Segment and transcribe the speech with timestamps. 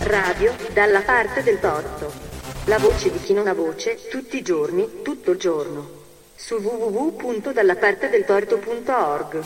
[0.00, 2.12] Radio dalla parte del torto.
[2.64, 5.88] La voce di chi non ha voce, tutti i giorni, tutto il giorno.
[6.34, 9.42] Su www.dallapartedeltorto.org.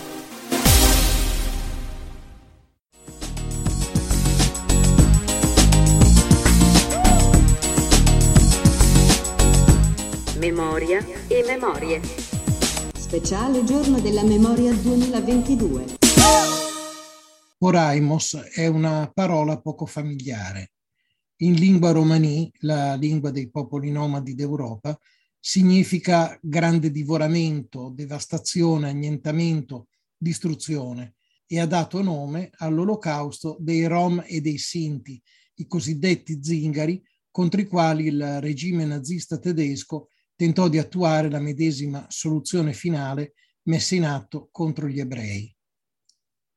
[10.38, 12.00] Memoria e memorie.
[12.94, 15.96] Speciale giorno della memoria 2022.
[17.66, 20.74] Oraimos è una parola poco familiare.
[21.38, 24.96] In lingua romani, la lingua dei popoli nomadi d'Europa,
[25.40, 34.58] significa grande divoramento, devastazione, annientamento, distruzione e ha dato nome all'olocausto dei Rom e dei
[34.58, 35.20] Sinti,
[35.54, 42.06] i cosiddetti zingari, contro i quali il regime nazista tedesco tentò di attuare la medesima
[42.10, 45.55] soluzione finale messa in atto contro gli ebrei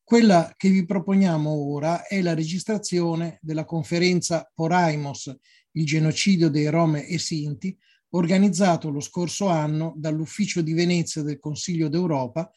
[0.10, 5.32] Quella che vi proponiamo ora è la registrazione della conferenza Poraimos,
[5.74, 7.78] il genocidio dei Rom e Sinti,
[8.16, 12.52] organizzato lo scorso anno dall'Ufficio di Venezia del Consiglio d'Europa,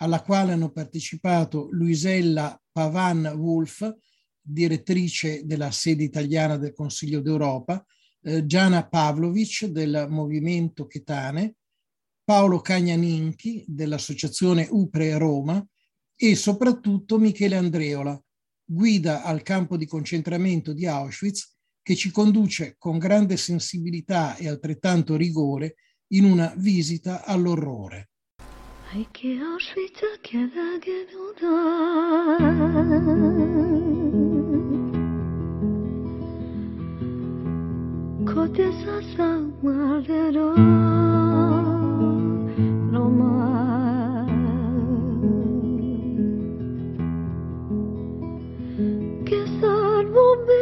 [0.00, 3.90] alla quale hanno partecipato Luisella Pavan Wolf,
[4.38, 7.82] direttrice della sede italiana del Consiglio d'Europa,
[8.20, 11.54] eh, Gianna Pavlovic del Movimento Chetane,
[12.22, 15.66] Paolo Cagnaninchi dell'Associazione UPRE Roma,
[16.16, 18.20] e soprattutto Michele Andreola,
[18.64, 25.16] guida al campo di concentramento di Auschwitz, che ci conduce con grande sensibilità e altrettanto
[25.16, 25.74] rigore
[26.14, 28.08] in una visita all'orrore.
[38.24, 39.34] Kotesa sa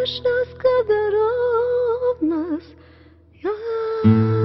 [0.02, 2.64] Krishna's Kadarov nas.
[3.40, 4.41] Yeah.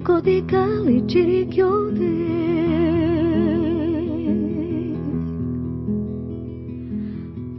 [0.00, 2.28] cieco di calici richiodi.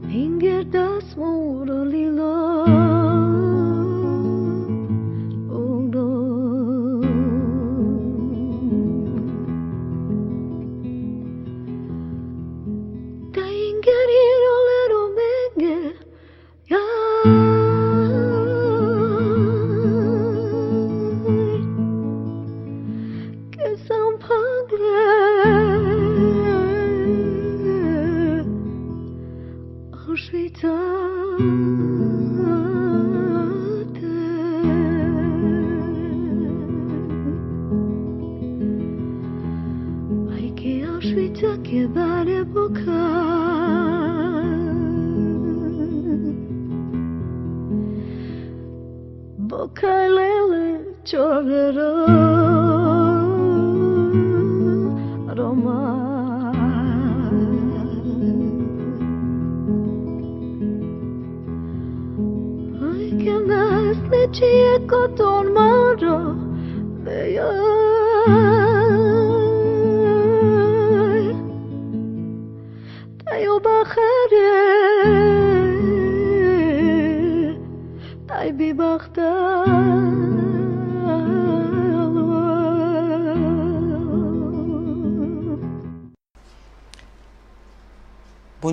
[0.08, 0.62] Finger.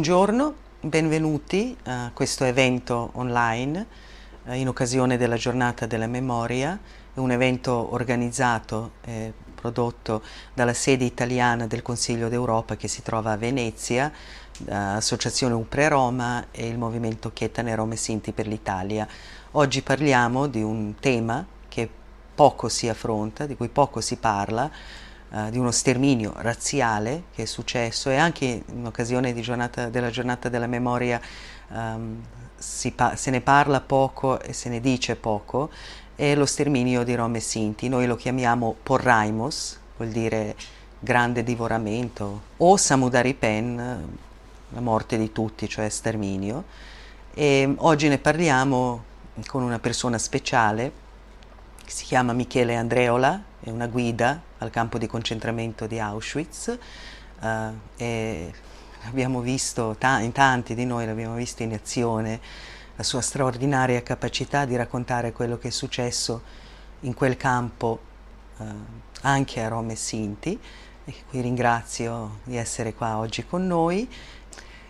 [0.08, 3.86] Buongiorno, benvenuti a questo evento online
[4.46, 6.80] eh, in occasione della giornata della memoria,
[7.16, 10.22] un evento organizzato e prodotto
[10.54, 14.10] dalla sede italiana del Consiglio d'Europa che si trova a Venezia,
[14.70, 19.06] Associazione Upre Roma e il movimento Chietane Rome Sinti per l'Italia.
[19.50, 21.86] Oggi parliamo di un tema che
[22.34, 24.70] poco si affronta, di cui poco si parla,
[25.30, 30.48] uh, di uno sterminio razziale che è successo e anche in occasione giornata, della giornata
[30.48, 31.20] della memoria
[31.68, 32.22] um,
[32.58, 35.70] se ne parla poco e se ne dice poco,
[36.16, 37.88] è lo sterminio di Rom e Sinti.
[37.88, 40.56] Noi lo chiamiamo Porraimos, vuol dire
[40.98, 44.18] grande divoramento, o Samudari Pen,
[44.70, 46.64] la morte di tutti, cioè sterminio.
[47.32, 49.04] E oggi ne parliamo
[49.46, 51.06] con una persona speciale
[51.88, 56.78] che si chiama Michele Andreola, è una guida al campo di concentramento di Auschwitz
[57.40, 57.46] uh,
[57.96, 58.52] e
[59.04, 62.40] abbiamo visto, in tanti di noi l'abbiamo visto in azione,
[62.94, 66.42] la sua straordinaria capacità di raccontare quello che è successo
[67.00, 67.98] in quel campo
[68.58, 68.64] uh,
[69.22, 70.60] anche a Roma e Sinti
[71.06, 74.06] e qui ringrazio di essere qua oggi con noi.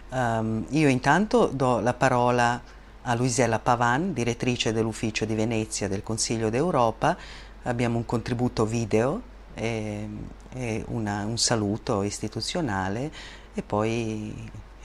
[0.08, 2.76] Um, io intanto do la parola a
[3.14, 7.16] Luisella Pavan, direttrice dell'ufficio di Venezia del Consiglio d'Europa.
[7.64, 9.20] Abbiamo un contributo video
[9.54, 10.08] e,
[10.52, 13.10] e una, un saluto istituzionale
[13.54, 14.34] e poi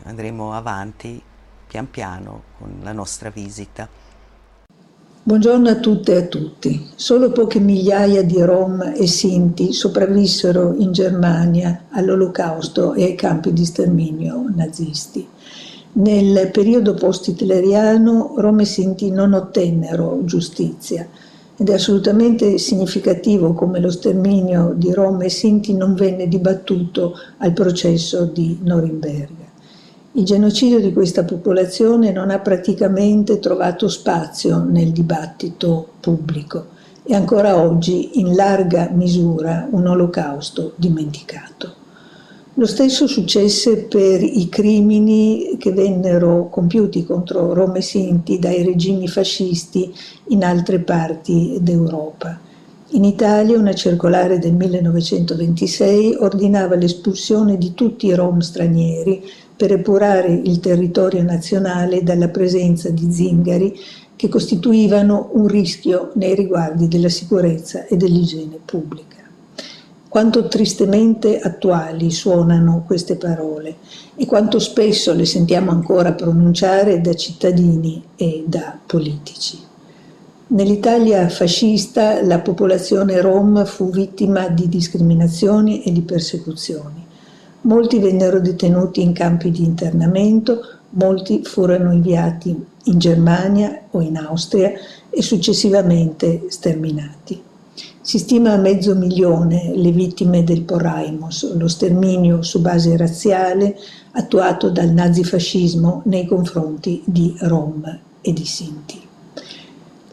[0.04, 1.22] andremo avanti
[1.68, 3.88] pian piano con la nostra visita.
[5.26, 6.92] Buongiorno a tutte e a tutti.
[6.96, 13.64] Solo poche migliaia di Rom e Sinti sopravvissero in Germania all'Olocausto e ai campi di
[13.64, 15.26] sterminio nazisti.
[15.96, 21.08] Nel periodo post-hitleriano Roma e Sinti non ottennero giustizia
[21.56, 27.54] ed è assolutamente significativo come lo sterminio di Roma e Sinti non venne dibattuto al
[27.54, 29.52] processo di Norimberga.
[30.14, 36.70] Il genocidio di questa popolazione non ha praticamente trovato spazio nel dibattito pubblico
[37.04, 41.82] e ancora oggi in larga misura un olocausto dimenticato.
[42.56, 49.08] Lo stesso successe per i crimini che vennero compiuti contro Roma e Sinti dai regimi
[49.08, 49.92] fascisti
[50.28, 52.40] in altre parti d'Europa.
[52.92, 59.24] In Italia una circolare del 1926 ordinava l'espulsione di tutti i rom stranieri
[59.58, 63.76] per epurare il territorio nazionale dalla presenza di zingari
[64.16, 69.23] che costituivano un rischio nei riguardi della sicurezza e dell'igiene pubblica.
[70.14, 73.78] Quanto tristemente attuali suonano queste parole
[74.16, 79.58] e quanto spesso le sentiamo ancora pronunciare da cittadini e da politici.
[80.50, 87.04] Nell'Italia fascista la popolazione rom fu vittima di discriminazioni e di persecuzioni.
[87.62, 90.60] Molti vennero detenuti in campi di internamento,
[90.92, 92.50] molti furono inviati
[92.84, 94.74] in Germania o in Austria
[95.10, 97.52] e successivamente sterminati.
[98.06, 103.78] Si stima a mezzo milione le vittime del Porraimos, lo sterminio su base razziale
[104.12, 109.00] attuato dal nazifascismo nei confronti di Rom e di Sinti.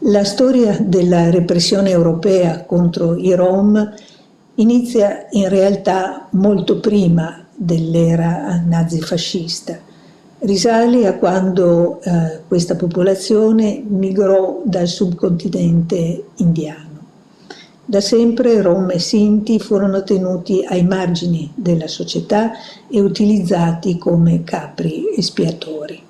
[0.03, 3.93] La storia della repressione europea contro i Rom
[4.55, 9.77] inizia in realtà molto prima dell'era nazifascista.
[10.39, 16.90] Risale a quando eh, questa popolazione migrò dal subcontinente indiano.
[17.83, 22.51] Da sempre Rom e Sinti furono tenuti ai margini della società
[22.87, 26.01] e utilizzati come capri espiatori.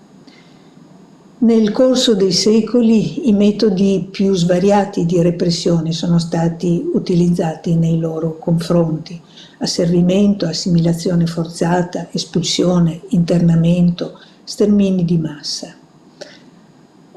[1.40, 8.38] Nel corso dei secoli i metodi più svariati di repressione sono stati utilizzati nei loro
[8.38, 9.20] confronti.
[9.58, 15.81] Asservimento, assimilazione forzata, espulsione, internamento, stermini di massa.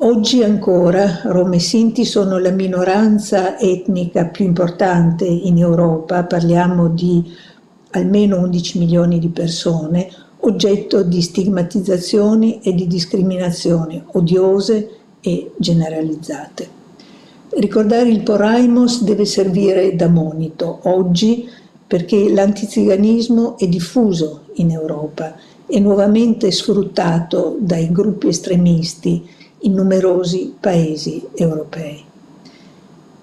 [0.07, 7.25] Oggi ancora Rom e Sinti sono la minoranza etnica più importante in Europa, parliamo di
[7.93, 10.07] almeno 11 milioni di persone,
[10.41, 14.91] oggetto di stigmatizzazioni e di discriminazioni odiose
[15.23, 16.69] e generalizzate.
[17.57, 21.49] Ricordare il Poraimos deve servire da monito oggi
[21.87, 25.35] perché l'antiziganismo è diffuso in Europa
[25.67, 32.05] e nuovamente sfruttato dai gruppi estremisti in numerosi paesi europei.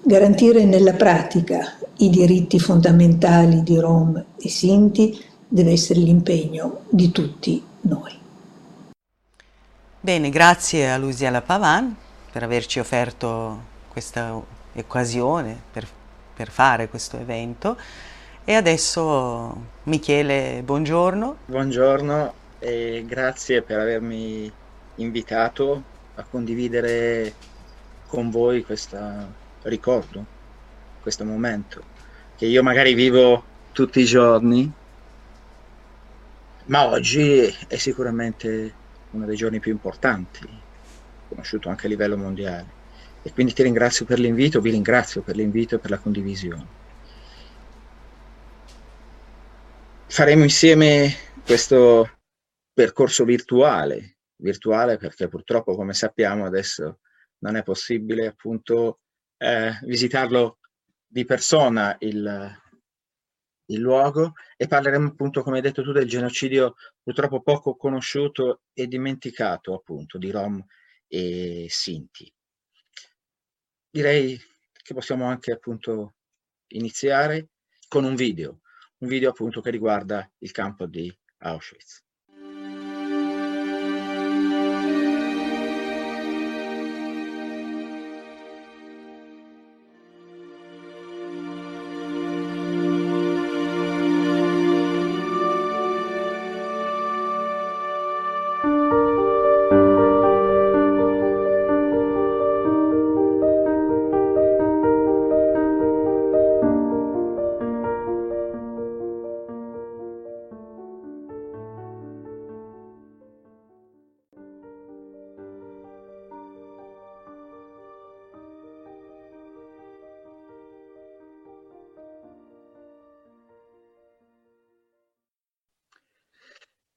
[0.02, 7.62] Garantire nella pratica i diritti fondamentali di Rom e Sinti deve essere l'impegno di tutti
[7.82, 8.18] noi.
[10.00, 11.94] Bene, grazie a Luisiana Pavan
[12.32, 14.40] per averci offerto questa
[14.74, 15.86] occasione per,
[16.34, 17.76] per fare questo evento.
[18.44, 21.36] E adesso Michele, buongiorno.
[21.46, 22.40] Buongiorno.
[22.58, 24.50] e grazie per avermi
[24.96, 25.82] invitato
[26.14, 27.34] a condividere
[28.06, 28.98] con voi questo
[29.62, 30.24] ricordo,
[31.00, 31.82] questo momento
[32.36, 34.70] che io magari vivo tutti i giorni,
[36.66, 38.74] ma oggi è sicuramente
[39.12, 40.40] uno dei giorni più importanti,
[41.28, 42.80] conosciuto anche a livello mondiale.
[43.22, 46.66] E quindi ti ringrazio per l'invito, vi ringrazio per l'invito e per la condivisione.
[50.06, 51.14] Faremo insieme
[51.44, 52.10] questo
[52.74, 54.11] percorso virtuale,
[54.42, 56.98] virtuale perché purtroppo come sappiamo adesso
[57.38, 59.00] non è possibile appunto
[59.38, 60.58] eh, visitarlo
[61.06, 62.60] di persona il,
[63.66, 68.86] il luogo e parleremo appunto come hai detto tu del genocidio purtroppo poco conosciuto e
[68.86, 70.64] dimenticato appunto di Rom
[71.06, 72.32] e Sinti.
[73.90, 74.40] Direi
[74.72, 76.14] che possiamo anche appunto
[76.68, 77.50] iniziare
[77.88, 78.60] con un video,
[78.98, 82.01] un video appunto che riguarda il campo di Auschwitz.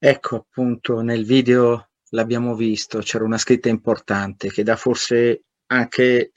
[0.08, 6.32] Ecco appunto nel video l'abbiamo visto, c'era una scritta importante che dà forse anche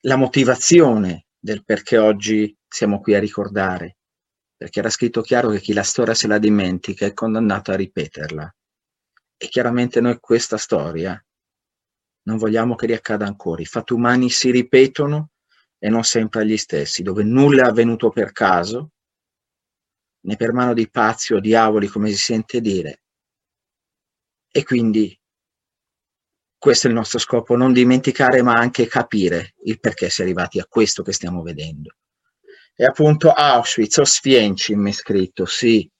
[0.00, 3.96] la motivazione del perché oggi siamo qui a ricordare,
[4.54, 8.54] perché era scritto chiaro che chi la storia se la dimentica è condannato a ripeterla.
[9.38, 11.18] E chiaramente noi questa storia
[12.24, 13.62] non vogliamo che riaccada ancora.
[13.62, 15.30] I fatti umani si ripetono
[15.78, 18.90] e non sempre agli stessi, dove nulla è avvenuto per caso,
[20.22, 23.02] né per mano di pazzi o diavoli, come si sente dire.
[24.50, 25.18] E quindi
[26.58, 30.60] questo è il nostro scopo, non dimenticare ma anche capire il perché si è arrivati
[30.60, 31.96] a questo che stiamo vedendo.
[32.74, 35.90] E appunto Auschwitz, Oswiecim è scritto, sì,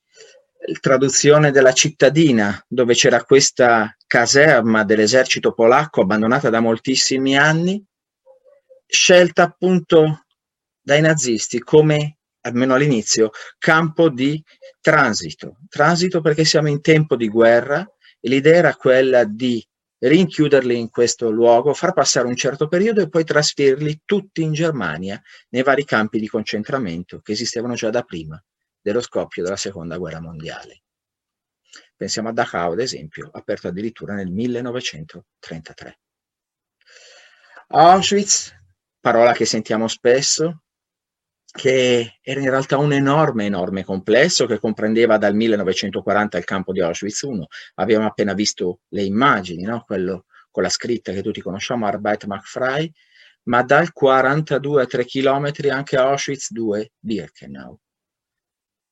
[0.81, 7.85] traduzione della cittadina dove c'era questa caserma dell'esercito polacco abbandonata da moltissimi anni,
[8.87, 10.27] scelta appunto
[10.81, 14.43] dai nazisti come almeno all'inizio, campo di
[14.81, 15.59] transito.
[15.69, 17.81] Transito perché siamo in tempo di guerra
[18.21, 19.65] e l'idea era quella di
[19.99, 25.21] rinchiuderli in questo luogo, far passare un certo periodo e poi trasferirli tutti in Germania
[25.51, 28.43] nei vari campi di concentramento che esistevano già da prima
[28.81, 30.83] dello scoppio della seconda guerra mondiale.
[31.97, 35.99] Pensiamo a Dachau, ad esempio, aperto addirittura nel 1933.
[37.69, 38.53] Auschwitz,
[38.99, 40.65] parola che sentiamo spesso,
[41.53, 46.81] che era in realtà un enorme, enorme complesso che comprendeva dal 1940 il campo di
[46.81, 47.47] Auschwitz I.
[47.75, 49.85] Abbiamo appena visto le immagini, no?
[49.87, 52.91] quello con la scritta che tutti conosciamo, Arbeit macht
[53.45, 57.79] ma dal 42 a 3 km anche Auschwitz II Birkenau,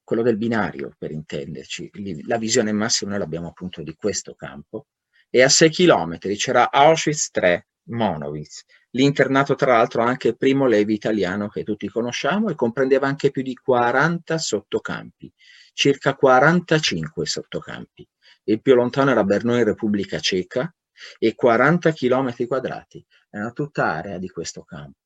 [0.04, 1.90] quello del binario per intenderci.
[2.26, 4.86] La visione massima noi l'abbiamo appunto di questo campo.
[5.30, 11.48] E a 6 km c'era Auschwitz III Monowitz, L'internato, tra l'altro, anche Primo Levi italiano
[11.48, 15.32] che tutti conosciamo e comprendeva anche più di 40 sottocampi,
[15.72, 18.08] circa 45 sottocampi.
[18.44, 20.74] Il più lontano era Brno in Repubblica Ceca
[21.18, 23.04] e 40 km quadrati.
[23.30, 24.98] Una tutta area di questo campo.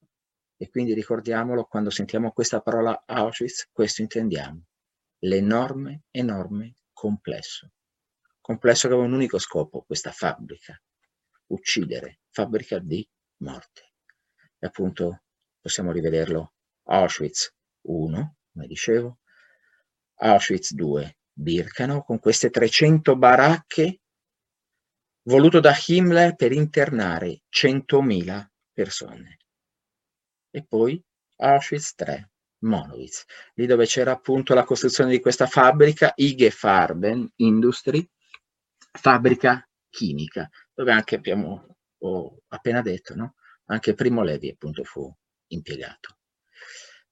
[0.56, 4.64] E quindi ricordiamolo, quando sentiamo questa parola Auschwitz, questo intendiamo.
[5.20, 7.72] L'enorme, enorme complesso.
[8.40, 10.80] Complesso che aveva un unico scopo, questa fabbrica.
[11.48, 13.06] Uccidere, fabbrica di
[13.44, 13.92] morte.
[14.58, 15.22] E appunto
[15.60, 16.54] possiamo rivederlo
[16.86, 19.18] Auschwitz 1, come dicevo,
[20.16, 24.00] Auschwitz 2, Birkenau, con queste 300 baracche
[25.22, 29.38] voluto da Himmler per internare 100.000 persone.
[30.50, 31.02] E poi
[31.36, 32.30] Auschwitz 3,
[32.64, 33.24] Monowitz,
[33.54, 38.08] lì dove c'era appunto la costruzione di questa fabbrica, IG Farben Industry,
[38.92, 41.73] fabbrica chimica, dove anche abbiamo
[42.08, 43.34] ho appena detto, no?
[43.66, 45.12] anche Primo Levi appunto fu
[45.48, 46.18] impiegato.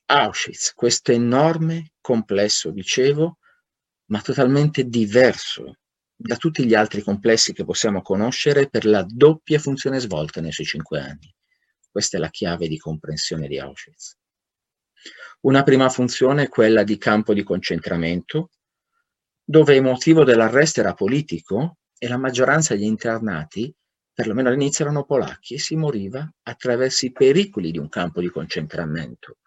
[0.07, 3.39] Auschwitz, questo enorme complesso, dicevo,
[4.07, 5.79] ma totalmente diverso
[6.15, 10.67] da tutti gli altri complessi che possiamo conoscere per la doppia funzione svolta nei suoi
[10.67, 11.35] cinque anni.
[11.91, 14.17] Questa è la chiave di comprensione di Auschwitz.
[15.41, 18.51] Una prima funzione è quella di campo di concentramento,
[19.43, 23.75] dove il motivo dell'arresto era politico e la maggioranza degli internati,
[24.13, 29.39] perlomeno all'inizio, erano polacchi e si moriva attraverso i pericoli di un campo di concentramento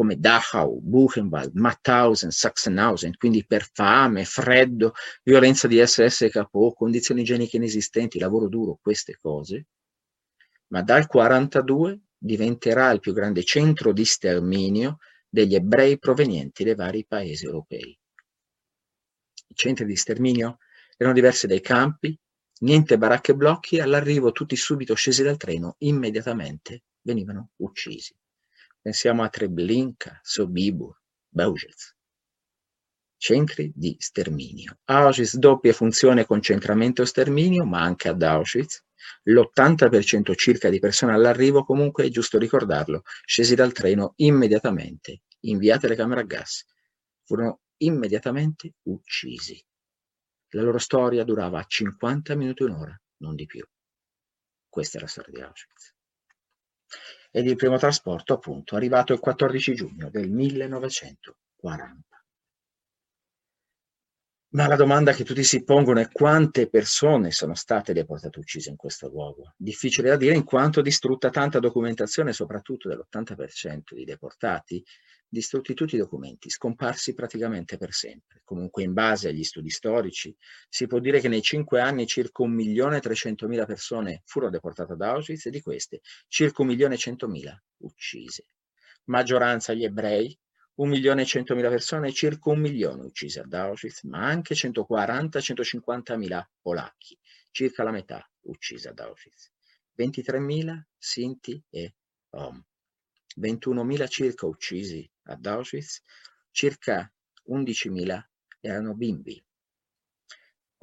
[0.00, 7.20] come Dachau, Buchenwald, Mauthausen, Sachsenhausen, quindi per fame, freddo, violenza di SS e capo, condizioni
[7.20, 9.66] igieniche inesistenti, lavoro duro, queste cose,
[10.68, 17.04] ma dal 42 diventerà il più grande centro di sterminio degli ebrei provenienti dai vari
[17.06, 17.98] paesi europei.
[19.48, 20.60] I centri di sterminio
[20.96, 22.18] erano diversi dai campi,
[22.60, 28.14] niente baracche e blocchi, all'arrivo tutti subito scesi dal treno, immediatamente venivano uccisi.
[28.80, 30.98] Pensiamo a Treblinka, Sobibor,
[31.28, 31.94] Bauschwitz.
[33.16, 34.78] Centri di sterminio.
[34.84, 38.82] Auschwitz doppia funzione concentramento e sterminio, ma anche ad Auschwitz
[39.24, 45.96] l'80% circa di persone all'arrivo, comunque è giusto ricordarlo, scesi dal treno immediatamente, inviate alle
[45.96, 46.64] camere a gas,
[47.24, 49.62] furono immediatamente uccisi.
[50.50, 53.64] La loro storia durava 50 minuti un'ora, non di più.
[54.68, 55.94] Questa è la storia di Auschwitz
[57.30, 62.09] ed il primo trasporto appunto arrivato il 14 giugno del 1940.
[64.52, 68.74] Ma la domanda che tutti si pongono è quante persone sono state deportate uccise in
[68.74, 69.54] questo luogo?
[69.56, 74.84] Difficile da dire in quanto distrutta tanta documentazione, soprattutto dell'80% di deportati,
[75.28, 78.40] distrutti tutti i documenti, scomparsi praticamente per sempre.
[78.42, 80.34] Comunque in base agli studi storici
[80.68, 85.50] si può dire che nei cinque anni circa 1.300.000 persone furono deportate ad Auschwitz e
[85.50, 88.46] di queste circa 1.100.000 uccise.
[89.04, 90.36] Maggioranza gli ebrei,
[90.78, 97.18] 1.100.000 persone, circa un milione uccise ad Auschwitz, ma anche 140-150.000 polacchi,
[97.50, 99.50] circa la metà uccise ad Auschwitz.
[99.98, 101.94] 23.000 Sinti e
[102.30, 102.64] Rom.
[103.38, 106.02] 21.000 circa uccisi ad Auschwitz,
[106.50, 107.12] circa
[107.48, 108.22] 11.000
[108.60, 109.42] erano bimbi,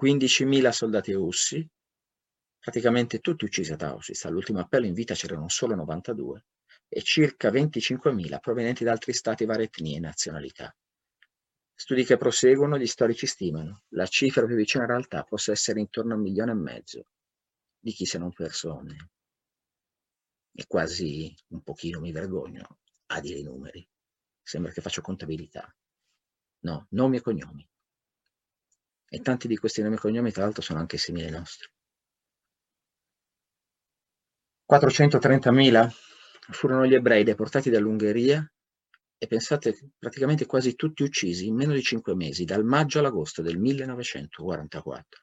[0.01, 1.67] 15.000 soldati russi,
[2.60, 6.45] praticamente tutti uccisi ad Auschwitz, all'ultimo appello in vita c'erano solo 92,
[6.88, 10.76] e circa 25.000 provenienti da altri stati, varie etnie e nazionalità.
[11.73, 16.13] Studi che proseguono, gli storici stimano, la cifra più vicina in realtà possa essere intorno
[16.13, 17.06] a un milione e mezzo
[17.80, 19.10] di chi se non persone.
[20.54, 23.88] E quasi un pochino mi vergogno a dire i numeri.
[24.41, 25.71] Sembra che faccio contabilità.
[26.62, 27.67] No, nomi e cognomi.
[29.10, 31.69] E tanti di questi nomi e cognomi, tra l'altro, sono anche simili ai nostri.
[34.69, 36.07] 430.000
[36.51, 38.45] furono gli ebrei deportati dall'Ungheria
[39.17, 43.57] e pensate praticamente quasi tutti uccisi in meno di cinque mesi, dal maggio all'agosto del
[43.57, 45.21] 1944.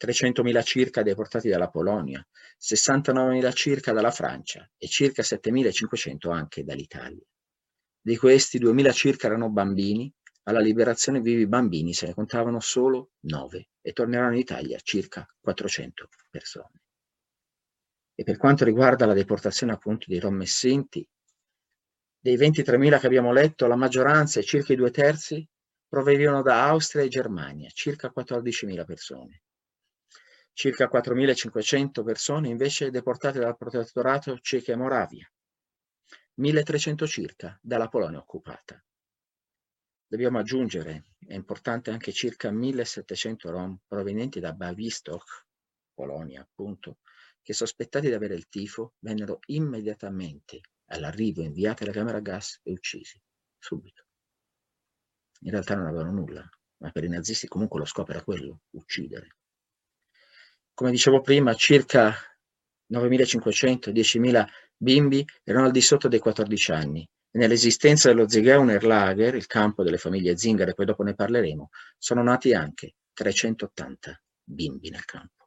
[0.00, 2.24] 300.000 circa deportati dalla Polonia,
[2.60, 7.24] 69.000 circa dalla Francia e circa 7.500 anche dall'Italia.
[8.00, 10.12] Di questi 2.000 circa erano bambini,
[10.44, 16.08] alla liberazione vivi bambini se ne contavano solo 9 e torneranno in Italia circa 400
[16.30, 16.82] persone.
[18.20, 21.08] E per quanto riguarda la deportazione appunto dei Rom e Sinti,
[22.18, 25.48] dei 23.000 che abbiamo letto, la maggioranza circa i due terzi
[25.86, 29.42] provenivano da Austria e Germania, circa 14.000 persone.
[30.52, 35.32] Circa 4.500 persone invece deportate dal protettorato Ceca e Moravia,
[36.40, 38.84] 1.300 circa dalla Polonia occupata.
[40.08, 45.46] Dobbiamo aggiungere, è importante, anche circa 1.700 Rom provenienti da Bavistok,
[45.94, 46.98] Polonia appunto,
[47.48, 52.70] che sospettati di avere il tifo vennero immediatamente all'arrivo inviati alla camera a gas e
[52.70, 53.18] uccisi,
[53.56, 54.04] subito.
[55.44, 56.46] In realtà non avevano nulla,
[56.82, 59.36] ma per i nazisti comunque lo scopo era quello, uccidere.
[60.74, 62.12] Come dicevo prima, circa
[62.92, 69.46] 9.500, 10.000 bimbi erano al di sotto dei 14 anni nell'esistenza dello Zigeuner Lager, il
[69.46, 75.37] campo delle famiglie zingare, poi dopo ne parleremo, sono nati anche 380 bimbi nel campo.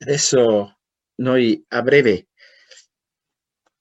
[0.00, 0.78] Adesso
[1.16, 2.28] noi a breve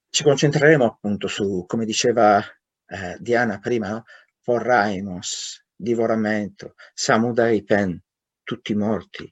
[0.10, 4.04] ci concentreremo appunto su, come diceva eh, Diana prima, no?
[4.42, 8.02] Porraimos, divoramento, Samudai Pen,
[8.44, 9.32] tutti morti.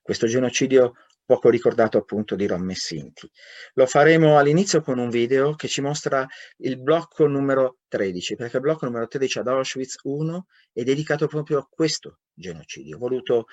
[0.00, 3.30] Questo genocidio poco ricordato appunto di Rom e Sinti.
[3.74, 6.26] Lo faremo all'inizio con un video che ci mostra
[6.58, 11.58] il blocco numero 13, perché il blocco numero 13 ad Auschwitz 1 è dedicato proprio
[11.58, 13.46] a questo genocidio, voluto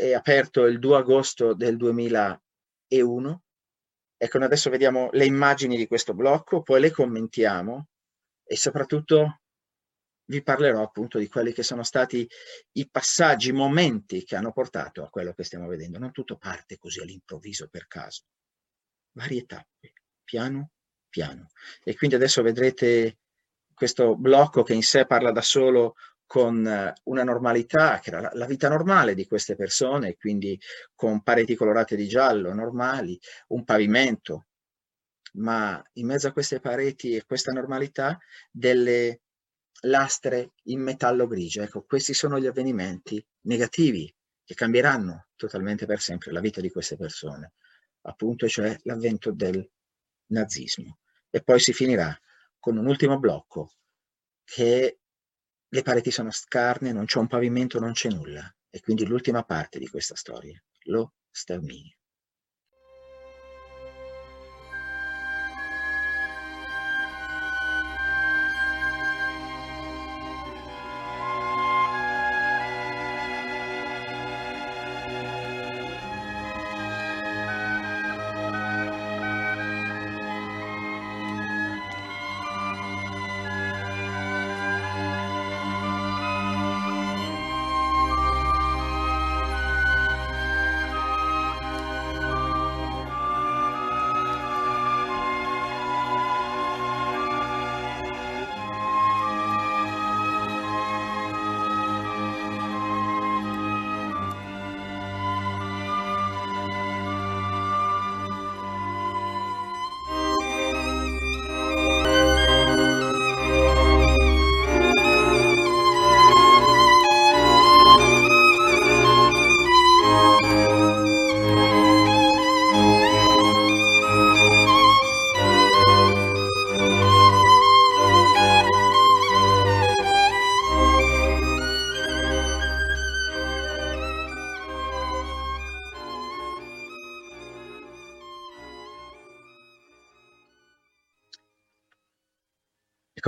[0.00, 3.42] e aperto il 2 agosto del 2001.
[4.16, 7.88] Ecco, adesso vediamo le immagini di questo blocco, poi le commentiamo
[8.44, 9.40] e soprattutto
[10.26, 12.28] vi parlerò appunto di quelli che sono stati
[12.72, 15.98] i passaggi, i momenti che hanno portato a quello che stiamo vedendo.
[15.98, 18.22] Non tutto parte così all'improvviso per caso.
[19.12, 20.70] Varie tappe, piano
[21.08, 21.48] piano.
[21.82, 23.18] E quindi adesso vedrete
[23.74, 25.94] questo blocco che in sé parla da solo
[26.28, 30.60] con eh, una normalità che era la vita normale di queste persone, quindi
[30.94, 34.46] con pareti colorate di giallo normali, un pavimento,
[35.34, 38.18] ma in mezzo a queste pareti e questa normalità
[38.50, 39.22] delle
[39.82, 41.62] lastre in metallo grigio.
[41.62, 44.14] Ecco, questi sono gli avvenimenti negativi
[44.44, 47.54] che cambieranno totalmente per sempre la vita di queste persone,
[48.02, 49.66] appunto, cioè l'avvento del
[50.26, 50.98] nazismo.
[51.30, 52.14] E poi si finirà
[52.58, 53.72] con un ultimo blocco
[54.44, 54.98] che
[55.70, 58.50] le pareti sono scarne, non c'è un pavimento, non c'è nulla.
[58.70, 61.97] E quindi l'ultima parte di questa storia, lo sterminio.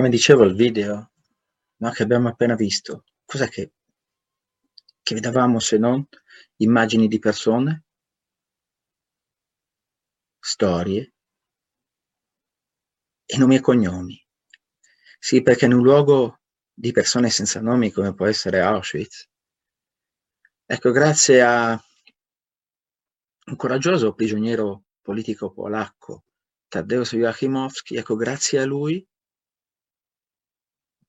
[0.00, 1.12] Come dicevo, il video
[1.76, 3.72] no, che abbiamo appena visto, cos'è che,
[5.02, 6.08] che vedevamo se non
[6.56, 7.84] immagini di persone,
[10.38, 11.12] storie
[13.26, 14.26] e nomi e cognomi.
[15.18, 16.40] Sì, perché in un luogo
[16.72, 19.28] di persone senza nomi come può essere Auschwitz,
[20.64, 21.84] ecco, grazie a
[23.48, 26.24] un coraggioso prigioniero politico polacco,
[26.68, 29.06] Tadeusz Joachimowski, ecco, grazie a lui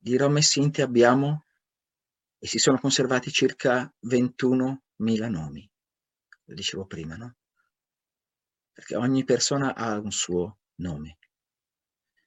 [0.02, 1.44] di Rom e Sinti abbiamo
[2.36, 5.70] e si sono conservati circa 21.000 nomi,
[6.46, 7.36] lo dicevo prima, no?
[8.72, 11.18] Perché ogni persona ha un suo nome.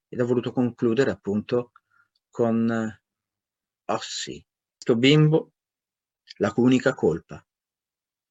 [0.08, 1.74] Ed ho voluto concludere appunto
[2.30, 2.98] con
[3.88, 5.52] Ossi, questo bimbo,
[6.38, 7.46] la cui unica colpa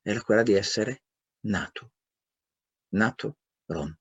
[0.00, 1.02] era quella di essere
[1.40, 1.92] nato,
[2.92, 3.94] nato Rom.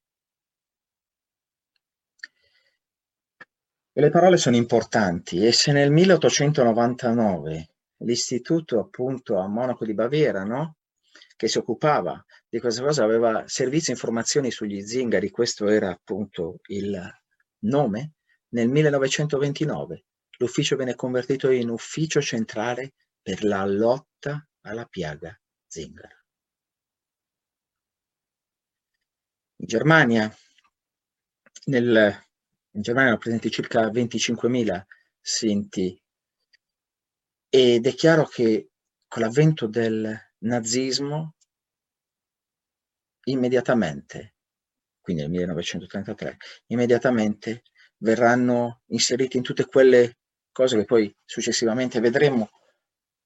[3.95, 10.43] E le parole sono importanti e se nel 1899 l'istituto appunto a Monaco di Baviera,
[10.43, 10.77] no?
[11.35, 16.59] che si occupava di questa cosa, aveva servizi e informazioni sugli zingari, questo era appunto
[16.69, 16.99] il
[17.65, 18.13] nome,
[18.49, 20.05] nel 1929
[20.37, 26.25] l'ufficio venne convertito in ufficio centrale per la lotta alla piaga zingara.
[29.57, 30.35] In Germania,
[31.65, 32.21] nel
[32.75, 34.81] in Germania erano presenti circa 25.000
[35.19, 36.01] sinti
[37.49, 38.69] ed è chiaro che
[39.07, 41.35] con l'avvento del nazismo
[43.25, 44.35] immediatamente,
[44.99, 47.63] quindi nel 1933, immediatamente
[47.97, 50.17] verranno inseriti in tutte quelle
[50.51, 52.49] cose che poi successivamente vedremo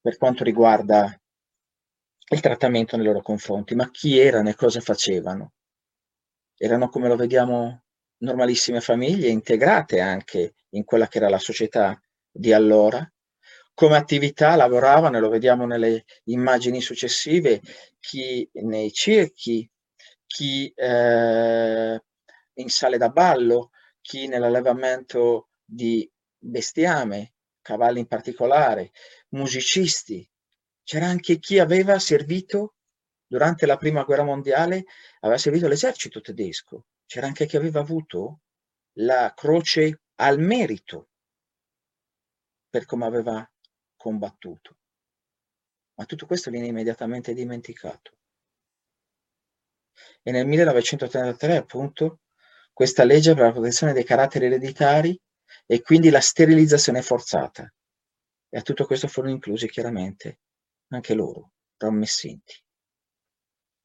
[0.00, 1.18] per quanto riguarda
[2.30, 5.54] il trattamento nei loro confronti, ma chi erano e cosa facevano?
[6.56, 7.84] Erano come lo vediamo
[8.18, 12.00] normalissime famiglie integrate anche in quella che era la società
[12.30, 13.10] di allora.
[13.74, 17.60] Come attività lavoravano, e lo vediamo nelle immagini successive,
[18.00, 19.70] chi nei circhi,
[20.26, 22.02] chi eh,
[22.54, 28.90] in sale da ballo, chi nell'allevamento di bestiame, cavalli in particolare,
[29.30, 30.28] musicisti.
[30.82, 32.74] C'era anche chi aveva servito
[33.26, 34.86] durante la prima guerra mondiale,
[35.20, 38.40] aveva servito l'esercito tedesco c'era anche chi aveva avuto
[38.98, 41.08] la croce al merito
[42.68, 43.50] per come aveva
[43.96, 44.76] combattuto.
[45.94, 48.12] Ma tutto questo viene immediatamente dimenticato.
[50.22, 52.20] E nel 1933, appunto,
[52.74, 55.18] questa legge per la protezione dei caratteri ereditari
[55.64, 57.72] e quindi la sterilizzazione forzata.
[58.50, 60.40] E a tutto questo furono inclusi chiaramente
[60.88, 62.04] anche loro, rom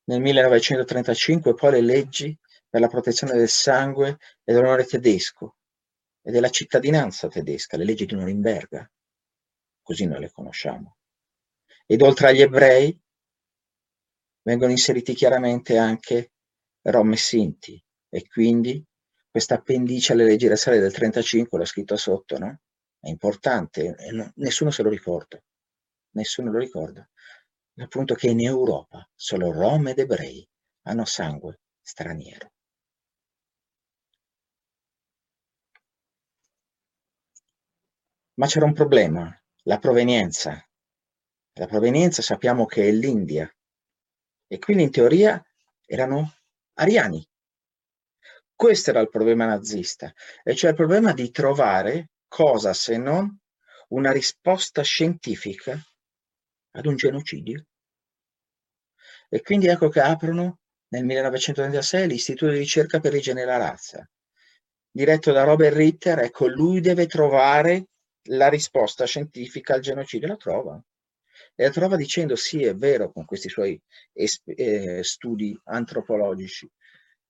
[0.05, 2.37] Nel 1935 poi le leggi
[2.73, 5.57] per la protezione del sangue e dell'onore tedesco,
[6.23, 8.91] e della cittadinanza tedesca, le leggi di Norimberga,
[9.83, 10.97] così noi le conosciamo.
[11.85, 12.99] Ed oltre agli ebrei
[14.41, 16.31] vengono inseriti chiaramente anche
[16.81, 18.83] Rom e Sinti e quindi
[19.29, 22.59] questa appendice alle leggi razziali del 35, l'ho scritto sotto, no?
[22.99, 23.95] È importante,
[24.37, 25.39] nessuno se lo ricorda,
[26.15, 27.07] nessuno lo ricorda.
[27.75, 30.43] Appunto che in Europa solo Rom ed ebrei
[30.87, 32.52] hanno sangue straniero.
[38.35, 39.31] Ma c'era un problema,
[39.63, 40.67] la provenienza.
[41.53, 43.47] La provenienza sappiamo che è l'India
[44.47, 45.43] e quindi in teoria
[45.85, 46.33] erano
[46.75, 47.27] ariani.
[48.55, 50.11] Questo era il problema nazista,
[50.43, 53.39] e cioè il problema di trovare cosa se non
[53.89, 55.79] una risposta scientifica
[56.71, 57.65] ad un genocidio.
[59.29, 64.07] E quindi ecco che aprono nel 1936 l'Istituto di ricerca per l'igiene della razza,
[64.89, 67.89] diretto da Robert Ritter, ecco lui deve trovare
[68.27, 70.83] la risposta scientifica al genocidio, la trova.
[71.55, 73.79] E la trova dicendo sì, è vero, con questi suoi
[74.13, 76.69] eh, studi antropologici,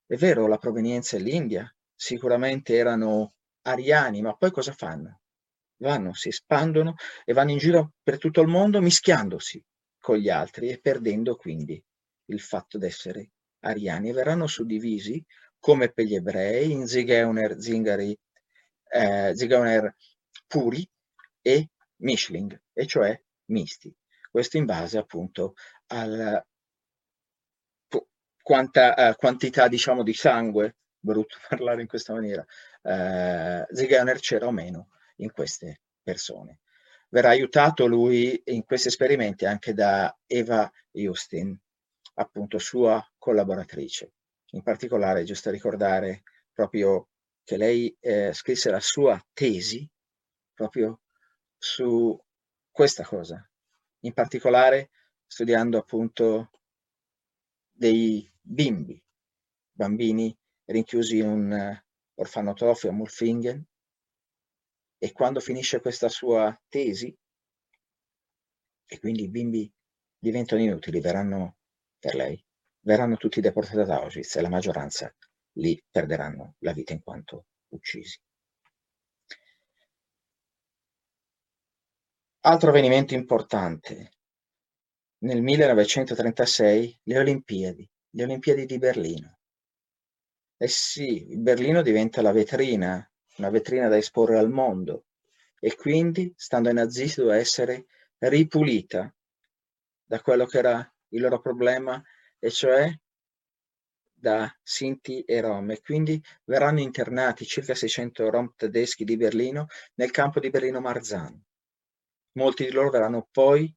[0.05, 5.21] è vero, la provenienza è l'India, sicuramente erano ariani, ma poi cosa fanno?
[5.77, 9.63] Vanno, si espandono e vanno in giro per tutto il mondo mischiandosi
[9.99, 11.81] con gli altri e perdendo quindi
[12.25, 15.23] il fatto d'essere ariani e verranno suddivisi
[15.59, 18.17] come per gli ebrei in Zigeuner, Zingari,
[18.91, 19.95] eh, Zigeuner
[20.53, 20.87] puri
[21.41, 21.69] e
[22.01, 23.91] Mishling, e cioè misti.
[24.29, 25.55] Questo in base appunto
[25.87, 26.45] alla
[28.39, 32.45] quanta, uh, quantità diciamo di sangue, brutto parlare in questa maniera,
[32.81, 36.59] uh, Zigeuner c'era o meno in queste persone.
[37.09, 41.59] Verrà aiutato lui in questi esperimenti anche da Eva Justin,
[42.15, 44.13] appunto sua collaboratrice.
[44.51, 46.21] In particolare è giusto ricordare
[46.53, 47.07] proprio
[47.43, 49.87] che lei eh, scrisse la sua tesi
[50.53, 51.01] proprio
[51.57, 52.19] su
[52.69, 53.49] questa cosa,
[54.01, 54.89] in particolare
[55.25, 56.51] studiando appunto
[57.71, 59.01] dei bimbi,
[59.71, 60.35] bambini
[60.65, 63.65] rinchiusi in un uh, orfanotrofio a Mulfingen
[64.97, 67.15] e quando finisce questa sua tesi
[68.85, 69.71] e quindi i bimbi
[70.17, 71.57] diventano inutili, verranno
[71.99, 72.41] per lei,
[72.81, 75.13] verranno tutti deportati ad Auschwitz e la maggioranza
[75.53, 78.19] lì perderanno la vita in quanto uccisi.
[82.45, 84.11] Altro avvenimento importante.
[85.19, 89.37] Nel 1936 le Olimpiadi, le Olimpiadi di Berlino.
[90.57, 95.05] Eh sì, Berlino diventa la vetrina, una vetrina da esporre al mondo
[95.57, 97.85] e quindi, stando ai nazisti, doveva essere
[98.17, 99.15] ripulita
[100.03, 102.03] da quello che era il loro problema,
[102.39, 102.93] e cioè
[104.13, 110.11] da Sinti e Rom e quindi verranno internati circa 600 Rom tedeschi di Berlino nel
[110.11, 111.45] campo di Berlino Marzano.
[112.33, 113.71] Molti di loro verranno poi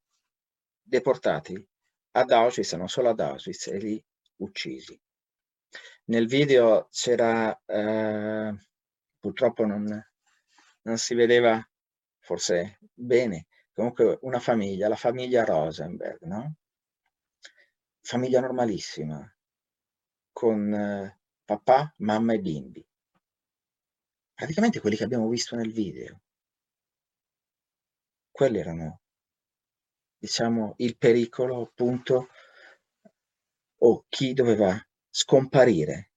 [0.81, 1.67] deportati
[2.11, 4.05] ad Auschwitz, non solo ad Auschwitz, e lì
[4.37, 4.99] uccisi.
[6.05, 8.57] Nel video c'era, eh,
[9.19, 9.85] purtroppo non,
[10.81, 11.63] non si vedeva
[12.19, 16.55] forse bene, comunque una famiglia, la famiglia Rosenberg, no?
[18.01, 19.35] Famiglia normalissima,
[20.31, 22.87] con eh, papà, mamma e bimbi.
[24.33, 26.21] Praticamente quelli che abbiamo visto nel video
[28.37, 29.01] quelli erano,
[30.19, 32.27] diciamo, il pericolo, appunto,
[33.79, 36.11] o chi doveva scomparire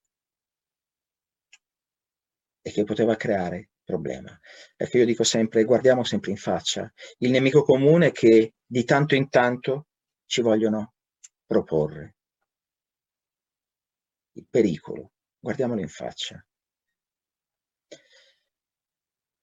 [2.60, 4.38] e che poteva creare problema.
[4.76, 9.30] Perché io dico sempre, guardiamo sempre in faccia il nemico comune che di tanto in
[9.30, 9.86] tanto
[10.26, 10.92] ci vogliono
[11.46, 12.16] proporre.
[14.32, 16.44] Il pericolo, guardiamolo in faccia.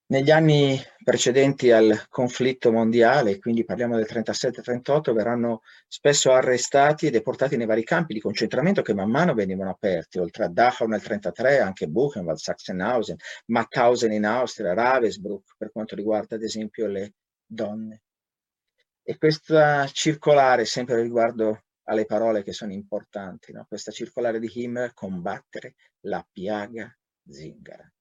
[0.09, 7.57] Negli anni precedenti al conflitto mondiale, quindi parliamo del 37-38, verranno spesso arrestati e deportati
[7.57, 11.59] nei vari campi di concentramento che man mano venivano aperti, oltre a Dachau nel 1933,
[11.59, 13.17] anche Buchenwald, Sachsenhausen,
[13.47, 17.15] Mauthausen in Austria, Ravensbrück per quanto riguarda ad esempio le
[17.45, 18.03] donne.
[19.03, 23.65] E questa circolare, sempre riguardo alle parole che sono importanti, no?
[23.67, 27.91] questa circolare di Himmler, combattere la piaga zingara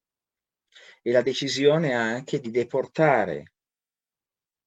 [1.07, 3.53] e la decisione anche di deportare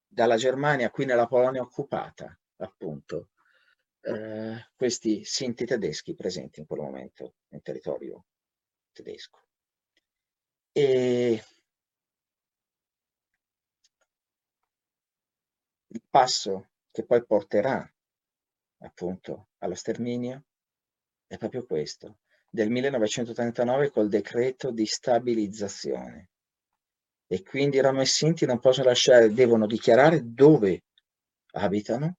[0.07, 3.31] dalla Germania qui nella Polonia occupata, appunto,
[3.99, 8.23] eh, questi sinti tedeschi presenti in quel momento nel territorio
[8.93, 9.47] tedesco.
[10.71, 11.43] E
[15.87, 17.93] il passo che poi porterà
[18.77, 20.45] appunto allo sterminio
[21.27, 26.29] è proprio questo, del 1939 col decreto di stabilizzazione.
[27.31, 30.85] e quindi i Rom e Sinti non possono lasciare, devono dichiarare dove
[31.53, 32.17] abitano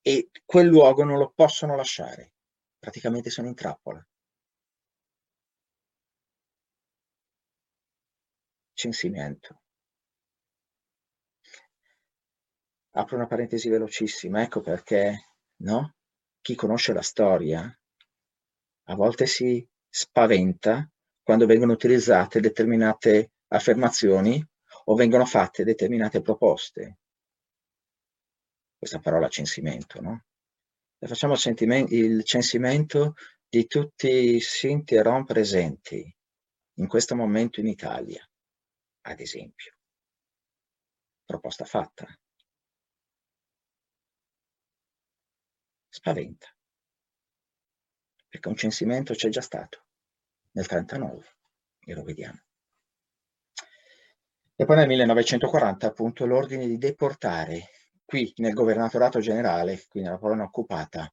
[0.00, 2.32] e quel luogo non lo possono lasciare.
[2.78, 4.06] Praticamente sono in trappola.
[8.74, 9.60] Censimento.
[12.96, 15.94] Apro una parentesi velocissima, ecco perché, no?
[16.40, 17.76] Chi conosce la storia
[18.84, 20.88] a volte si spaventa
[21.22, 24.44] quando vengono utilizzate determinate affermazioni
[24.86, 26.98] o vengono fatte determinate proposte.
[28.76, 30.24] Questa parola censimento, no?
[30.98, 33.14] E facciamo il censimento
[33.48, 36.14] di tutti i Sinti e Rom presenti
[36.78, 38.28] in questo momento in Italia,
[39.02, 39.74] ad esempio.
[41.24, 42.06] Proposta fatta.
[45.88, 46.53] Spaventa.
[48.34, 49.84] Perché un censimento c'è già stato
[50.54, 51.24] nel 39
[51.86, 52.42] e lo vediamo.
[54.56, 57.68] E poi nel 1940 appunto l'ordine di deportare
[58.04, 61.08] qui nel governatorato generale, qui nella Polonia occupata,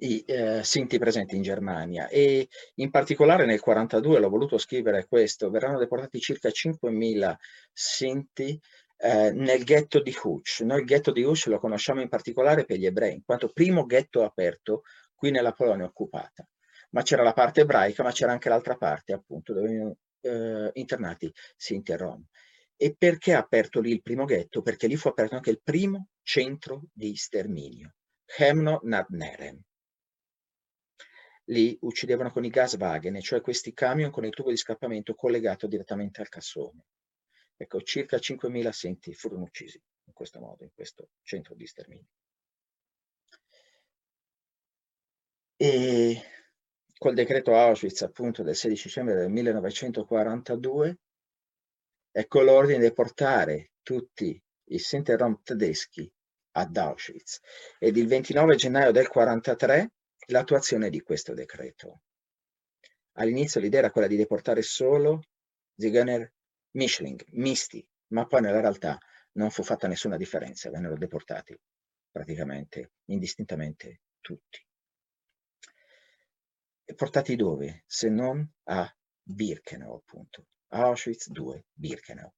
[0.00, 5.50] i eh, Sinti presenti in Germania e in particolare nel 1942, l'ho voluto scrivere questo,
[5.50, 7.36] verranno deportati circa 5.000
[7.72, 8.60] Sinti
[8.96, 10.62] eh, nel ghetto di Huch.
[10.62, 13.86] Noi il ghetto di Huch lo conosciamo in particolare per gli ebrei, in quanto primo
[13.86, 14.82] ghetto aperto
[15.18, 16.48] qui nella Polonia occupata.
[16.90, 21.30] Ma c'era la parte ebraica, ma c'era anche l'altra parte, appunto, dove venivano eh, internati
[21.56, 22.24] Sinti e Rom.
[22.76, 24.62] E perché ha aperto lì il primo ghetto?
[24.62, 29.60] Perché lì fu aperto anche il primo centro di sterminio, Hemno nad Nerem.
[31.46, 36.20] Lì uccidevano con i gaswagen, cioè questi camion con il tubo di scappamento collegato direttamente
[36.20, 36.84] al cassone.
[37.56, 42.06] Ecco, circa 5.000 Sinti furono uccisi in questo modo, in questo centro di sterminio.
[45.60, 46.22] E
[46.96, 50.98] col decreto Auschwitz appunto del 16 dicembre del 1942
[52.12, 56.08] ecco l'ordine di portare tutti i Sinti-Rom tedeschi
[56.52, 57.40] ad Auschwitz
[57.80, 59.92] ed il 29 gennaio del 1943
[60.26, 62.02] l'attuazione di questo decreto.
[63.14, 65.24] All'inizio l'idea era quella di deportare solo
[65.76, 66.32] Zigeuner
[66.76, 68.96] Mischling, misti, ma poi nella realtà
[69.32, 71.58] non fu fatta nessuna differenza, vennero deportati
[72.12, 74.64] praticamente indistintamente tutti.
[76.90, 77.84] E portati dove?
[77.86, 78.90] Se non a
[79.22, 80.46] Birkenau, appunto.
[80.68, 82.32] Auschwitz 2, Birkenau.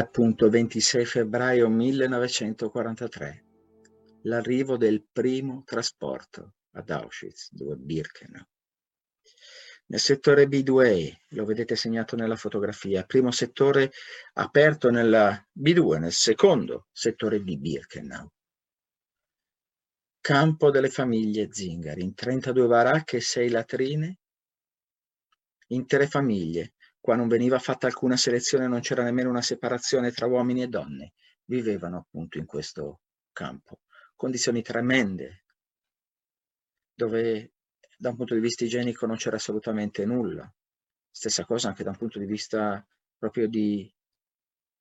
[0.00, 3.44] Appunto 26 febbraio 1943,
[4.22, 8.44] l'arrivo del primo trasporto ad Auschwitz, dove Birkenau.
[9.86, 13.90] Nel settore B2, lo vedete segnato nella fotografia, primo settore
[14.34, 18.30] aperto nella B2, nel secondo settore di Birkenau.
[20.20, 24.18] Campo delle famiglie zingari, in 32 baracche e 6 latrine,
[25.68, 30.62] intere famiglie, Qua non veniva fatta alcuna selezione, non c'era nemmeno una separazione tra uomini
[30.62, 31.14] e donne.
[31.44, 33.00] Vivevano appunto in questo
[33.32, 33.80] campo.
[34.14, 35.44] Condizioni tremende,
[36.94, 37.52] dove
[37.96, 40.52] da un punto di vista igienico non c'era assolutamente nulla.
[41.10, 42.86] Stessa cosa anche da un punto di vista
[43.16, 43.92] proprio di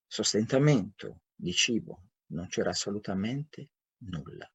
[0.06, 2.10] sostentamento, di cibo.
[2.28, 4.50] Non c'era assolutamente nulla.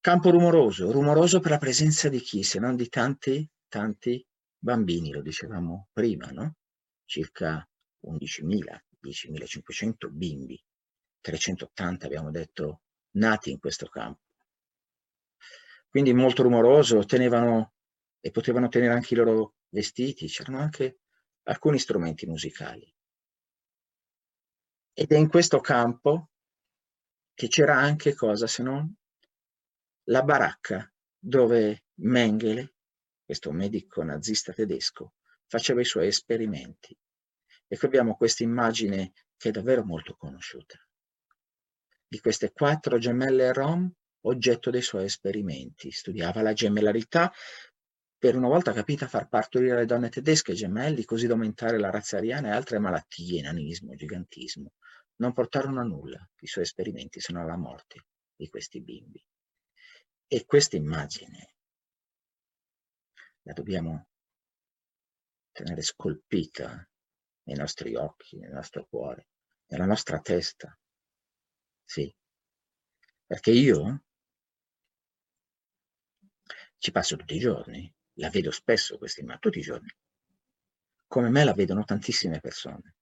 [0.00, 4.26] Campo rumoroso, rumoroso per la presenza di chi, se non di tanti, tanti
[4.58, 6.56] bambini, lo dicevamo prima, no?
[7.06, 7.66] circa
[8.06, 10.62] 11.000, 10.500 bimbi,
[11.20, 12.82] 380 abbiamo detto
[13.12, 14.20] nati in questo campo.
[15.88, 17.74] Quindi molto rumoroso, tenevano
[18.20, 20.98] e potevano tenere anche i loro vestiti, c'erano anche
[21.44, 22.92] alcuni strumenti musicali.
[24.92, 26.30] Ed è in questo campo
[27.34, 28.94] che c'era anche cosa se non
[30.08, 32.75] la baracca dove Mengele
[33.26, 35.14] questo medico nazista tedesco,
[35.46, 36.96] faceva i suoi esperimenti.
[37.66, 40.78] E qui abbiamo questa immagine che è davvero molto conosciuta,
[42.06, 45.90] di queste quattro gemelle rom oggetto dei suoi esperimenti.
[45.90, 47.32] Studiava la gemellarità
[48.16, 52.18] per una volta capita far partorire le donne tedesche gemelli così da aumentare la razza
[52.18, 54.72] ariana e altre malattie, nanismo, gigantismo.
[55.16, 58.06] Non portarono a nulla i suoi esperimenti se non alla morte
[58.36, 59.22] di questi bimbi.
[60.28, 61.55] E questa immagine
[63.46, 64.08] la dobbiamo
[65.52, 66.88] tenere scolpita
[67.44, 69.28] nei nostri occhi, nel nostro cuore,
[69.66, 70.76] nella nostra testa.
[71.84, 72.12] Sì,
[73.24, 74.02] perché io
[76.78, 79.94] ci passo tutti i giorni, la vedo spesso questa immagine, tutti i giorni.
[81.06, 82.96] Come me la vedono tantissime persone.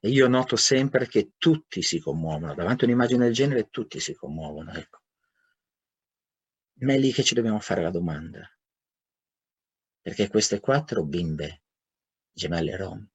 [0.00, 4.14] E io noto sempre che tutti si commuovono, davanti a un'immagine del genere tutti si
[4.14, 5.02] commuovono, ecco.
[6.78, 8.50] Ma è lì che ci dobbiamo fare la domanda.
[10.06, 11.62] Perché queste quattro bimbe,
[12.32, 13.10] gemelle rom,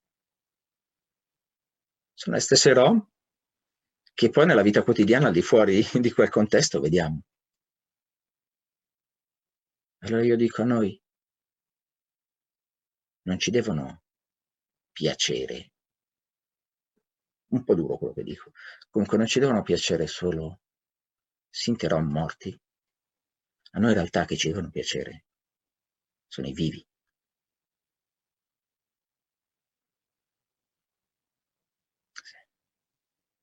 [2.14, 3.10] sono le stesse rom
[4.14, 7.22] che poi nella vita quotidiana al di fuori di quel contesto vediamo.
[10.00, 11.02] Allora io dico a noi,
[13.22, 14.04] non ci devono
[14.92, 15.72] piacere,
[17.52, 18.52] un po' duro quello che dico,
[18.90, 20.60] comunque non ci devono piacere solo
[21.50, 22.62] Sinteron morti,
[23.76, 25.28] a noi in realtà che ci devono piacere
[26.32, 26.86] sono i vivi.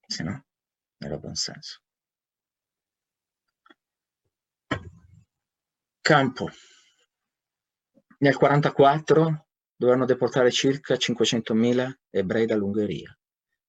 [0.07, 0.47] Se no,
[0.97, 1.82] non ha buon senso.
[6.01, 6.45] Campo.
[8.20, 13.14] Nel 1944 dovevano deportare circa 500.000 ebrei dall'Ungheria.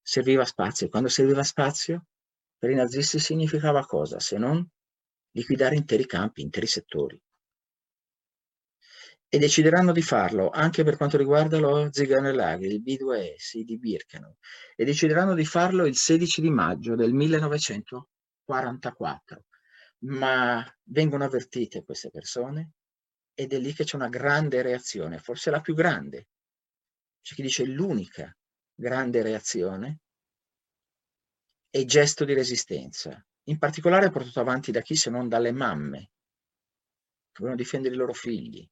[0.01, 0.87] Serviva spazio.
[0.87, 2.05] Quando serviva spazio,
[2.57, 4.21] per i nazisti significava cosa?
[4.21, 4.65] Se non
[5.31, 7.21] liquidare interi campi, interi settori.
[9.31, 14.35] E decideranno di farlo anche per quanto riguarda lo Ziganerlager, il B2S di Birkenau.
[14.75, 19.43] E decideranno di farlo il 16 di maggio del 1944
[20.01, 22.71] ma vengono avvertite queste persone
[23.33, 26.27] ed è lì che c'è una grande reazione, forse la più grande.
[27.21, 28.35] C'è chi dice l'unica
[28.73, 29.99] grande reazione
[31.69, 36.11] è gesto di resistenza, in particolare portato avanti da chi se non dalle mamme,
[37.31, 38.67] che vogliono difendere i loro figli.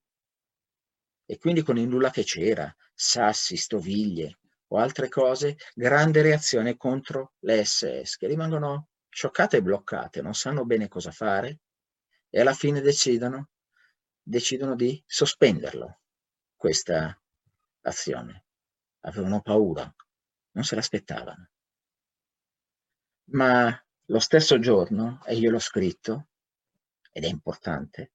[1.30, 7.34] E quindi con il nulla che c'era, sassi, stoviglie o altre cose, grande reazione contro
[7.40, 11.60] le SS, che rimangono scioccate e bloccate, non sanno bene cosa fare
[12.30, 13.50] e alla fine decidono,
[14.22, 16.00] decidono di sospenderlo,
[16.56, 17.20] questa
[17.82, 18.46] azione.
[19.02, 19.94] Avevano paura,
[20.52, 21.50] non se l'aspettavano.
[23.32, 26.28] Ma lo stesso giorno, e io l'ho scritto,
[27.12, 28.12] ed è importante,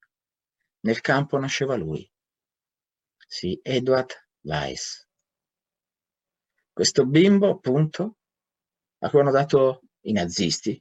[0.81, 2.11] nel campo nasceva lui.
[3.33, 4.13] Sì, Edward
[4.43, 5.09] Weiss.
[6.71, 8.19] Questo bimbo, appunto,
[8.99, 10.79] a cui hanno dato i nazisti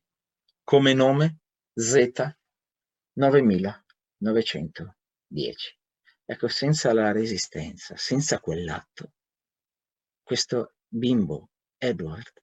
[0.62, 1.38] come nome
[1.74, 2.12] Z
[3.14, 5.80] 9910.
[6.26, 9.14] Ecco, senza la resistenza, senza quell'atto,
[10.22, 12.34] questo bimbo Edward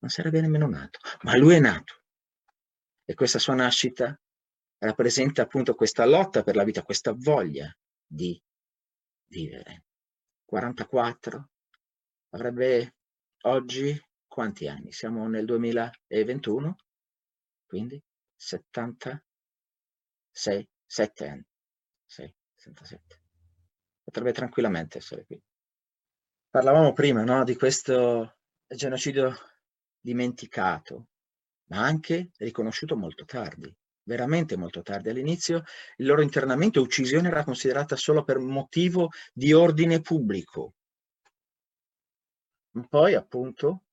[0.00, 2.02] non sarebbe nemmeno nato, ma lui è nato.
[3.04, 4.20] E questa sua nascita
[4.78, 7.72] rappresenta appunto questa lotta per la vita, questa voglia
[8.04, 8.36] di
[9.30, 9.84] vivere.
[10.44, 11.50] 44,
[12.34, 12.96] avrebbe
[13.44, 14.92] oggi quanti anni?
[14.92, 16.76] Siamo nel 2021?
[17.70, 18.02] quindi
[18.34, 19.22] 76,
[20.84, 21.46] 7 anni,
[22.04, 23.22] 6, 77.
[24.02, 25.40] Potrebbe tranquillamente essere qui.
[26.50, 29.36] Parlavamo prima no, di questo genocidio
[30.00, 31.10] dimenticato,
[31.66, 33.72] ma anche riconosciuto molto tardi,
[34.10, 35.08] veramente molto tardi.
[35.08, 35.62] All'inizio
[35.96, 40.74] il loro internamento e uccisione era considerata solo per motivo di ordine pubblico.
[42.88, 43.84] Poi, appunto,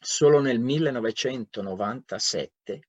[0.00, 2.88] Solo nel 1997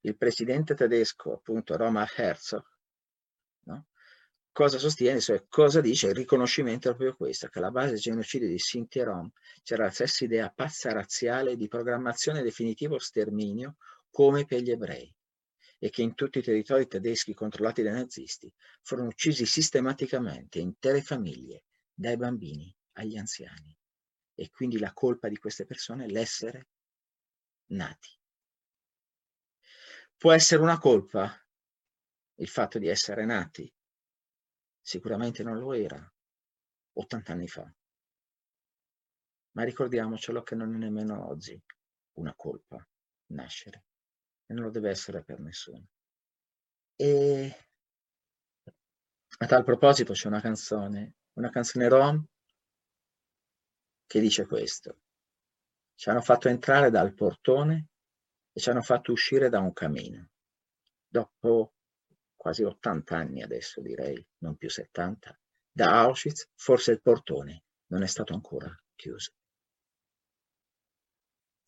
[0.00, 2.64] il presidente tedesco, appunto Roma Herzog,
[4.50, 6.08] cosa sostiene, cioè cosa dice?
[6.08, 9.30] Il riconoscimento è proprio questo, che alla base del genocidio di Sinti e Rom
[9.62, 13.76] c'era la stessa idea pazza razziale di programmazione definitivo sterminio
[14.14, 15.12] come per gli ebrei
[15.76, 18.50] e che in tutti i territori tedeschi controllati dai nazisti
[18.80, 23.76] furono uccisi sistematicamente intere famiglie, dai bambini agli anziani
[24.36, 26.68] e quindi la colpa di queste persone è l'essere
[27.70, 28.08] nati.
[30.16, 31.36] Può essere una colpa
[32.34, 33.68] il fatto di essere nati?
[34.80, 36.14] Sicuramente non lo era
[36.92, 37.74] 80 anni fa.
[39.56, 41.60] Ma ricordiamocelo che non è nemmeno oggi
[42.12, 42.86] una colpa
[43.32, 43.86] nascere
[44.46, 45.86] e non lo deve essere per nessuno.
[46.96, 47.56] E
[49.38, 52.24] a tal proposito c'è una canzone, una canzone rom
[54.06, 54.98] che dice questo.
[55.96, 57.88] Ci hanno fatto entrare dal portone
[58.52, 60.30] e ci hanno fatto uscire da un camino.
[61.06, 61.74] Dopo
[62.36, 65.38] quasi 80 anni adesso direi, non più 70,
[65.70, 69.32] da Auschwitz forse il portone non è stato ancora chiuso.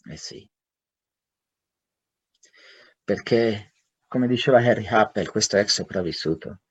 [0.09, 0.49] Eh sì.
[3.07, 3.74] Perché,
[4.09, 6.62] come diceva Harry Happel, questo ex sopravvissuto,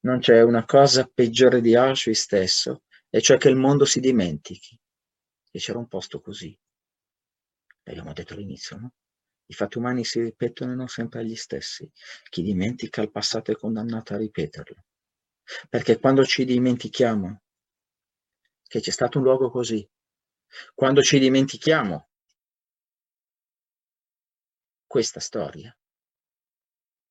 [0.00, 4.80] non c'è una cosa peggiore di Auschwitz stesso, e cioè che il mondo si dimentichi
[5.50, 6.58] che c'era un posto così.
[7.82, 8.94] L'abbiamo detto all'inizio, no?
[9.44, 11.86] I fatti umani si ripetono non sempre agli stessi.
[12.30, 14.82] Chi dimentica il passato è condannato a ripeterlo.
[15.68, 17.42] Perché quando ci dimentichiamo
[18.66, 19.86] che c'è stato un luogo così,
[20.74, 22.08] quando ci dimentichiamo
[24.86, 25.76] questa storia,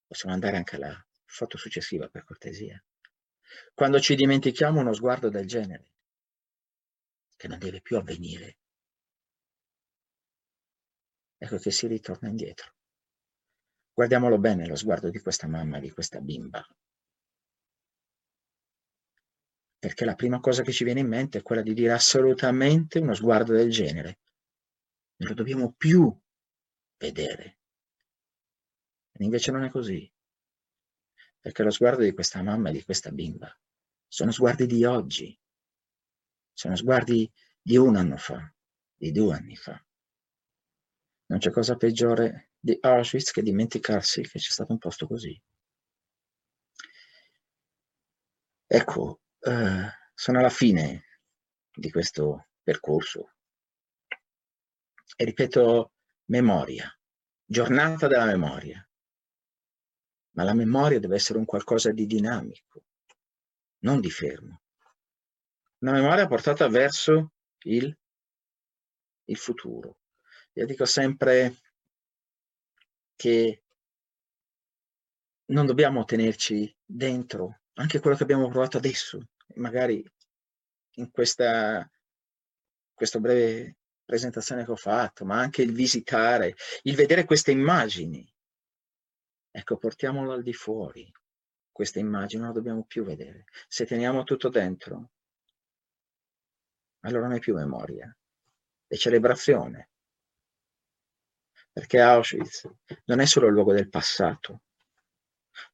[0.07, 2.81] possiamo andare anche alla foto successiva per cortesia.
[3.73, 5.91] Quando ci dimentichiamo uno sguardo del genere,
[7.35, 8.57] che non deve più avvenire,
[11.37, 12.73] ecco che si ritorna indietro.
[13.93, 16.65] Guardiamolo bene lo sguardo di questa mamma, di questa bimba.
[19.79, 23.13] Perché la prima cosa che ci viene in mente è quella di dire assolutamente uno
[23.13, 24.19] sguardo del genere.
[25.17, 26.13] Non lo dobbiamo più
[26.97, 27.59] vedere.
[29.17, 30.11] E invece non è così.
[31.39, 33.55] Perché lo sguardo di questa mamma e di questa bimba
[34.07, 35.37] sono sguardi di oggi.
[36.53, 38.53] Sono sguardi di un anno fa,
[38.95, 39.83] di due anni fa.
[41.27, 45.39] Non c'è cosa peggiore di Auschwitz che dimenticarsi che c'è stato un posto così.
[48.67, 51.19] Ecco, eh, sono alla fine
[51.71, 53.33] di questo percorso
[55.15, 55.93] e ripeto
[56.25, 56.89] memoria,
[57.45, 58.87] giornata della memoria.
[60.35, 62.83] Ma la memoria deve essere un qualcosa di dinamico,
[63.79, 64.61] non di fermo.
[65.79, 67.33] Una memoria portata verso
[67.63, 67.97] il,
[69.25, 69.97] il futuro,
[70.53, 71.55] io dico sempre
[73.15, 73.63] che
[75.47, 79.19] non dobbiamo tenerci dentro anche quello che abbiamo provato adesso,
[79.55, 80.03] magari
[80.95, 81.89] in questa,
[82.93, 88.25] questa breve presentazione che ho fatto, ma anche il visitare, il vedere queste immagini.
[89.57, 91.09] Ecco, portiamolo al di fuori.
[91.71, 93.45] Queste immagini non le dobbiamo più vedere.
[93.69, 95.11] Se teniamo tutto dentro,
[97.05, 98.13] allora non è più memoria,
[98.85, 99.91] è celebrazione,
[101.71, 102.69] perché Auschwitz
[103.05, 104.63] non è solo il luogo del passato,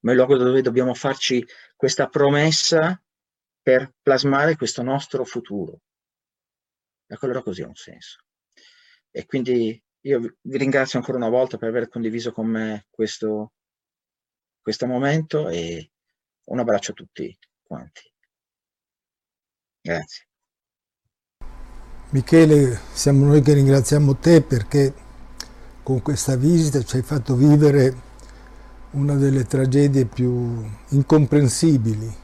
[0.01, 1.43] ma è il luogo dove dobbiamo farci
[1.75, 3.01] questa promessa
[3.63, 5.82] per plasmare questo nostro futuro.
[7.07, 8.25] Ecco, allora così ha un senso.
[9.09, 13.53] E quindi io vi ringrazio ancora una volta per aver condiviso con me questo,
[14.62, 15.91] questo momento e
[16.45, 18.01] un abbraccio a tutti quanti.
[19.82, 20.26] Grazie.
[22.09, 24.93] Michele, siamo noi che ringraziamo te perché
[25.82, 28.09] con questa visita ci hai fatto vivere
[28.91, 32.20] una delle tragedie più incomprensibili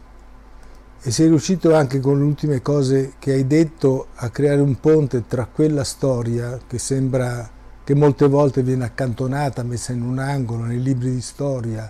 [1.01, 5.25] e sei riuscito anche con le ultime cose che hai detto a creare un ponte
[5.25, 7.49] tra quella storia che sembra
[7.83, 11.89] che molte volte viene accantonata, messa in un angolo nei libri di storia,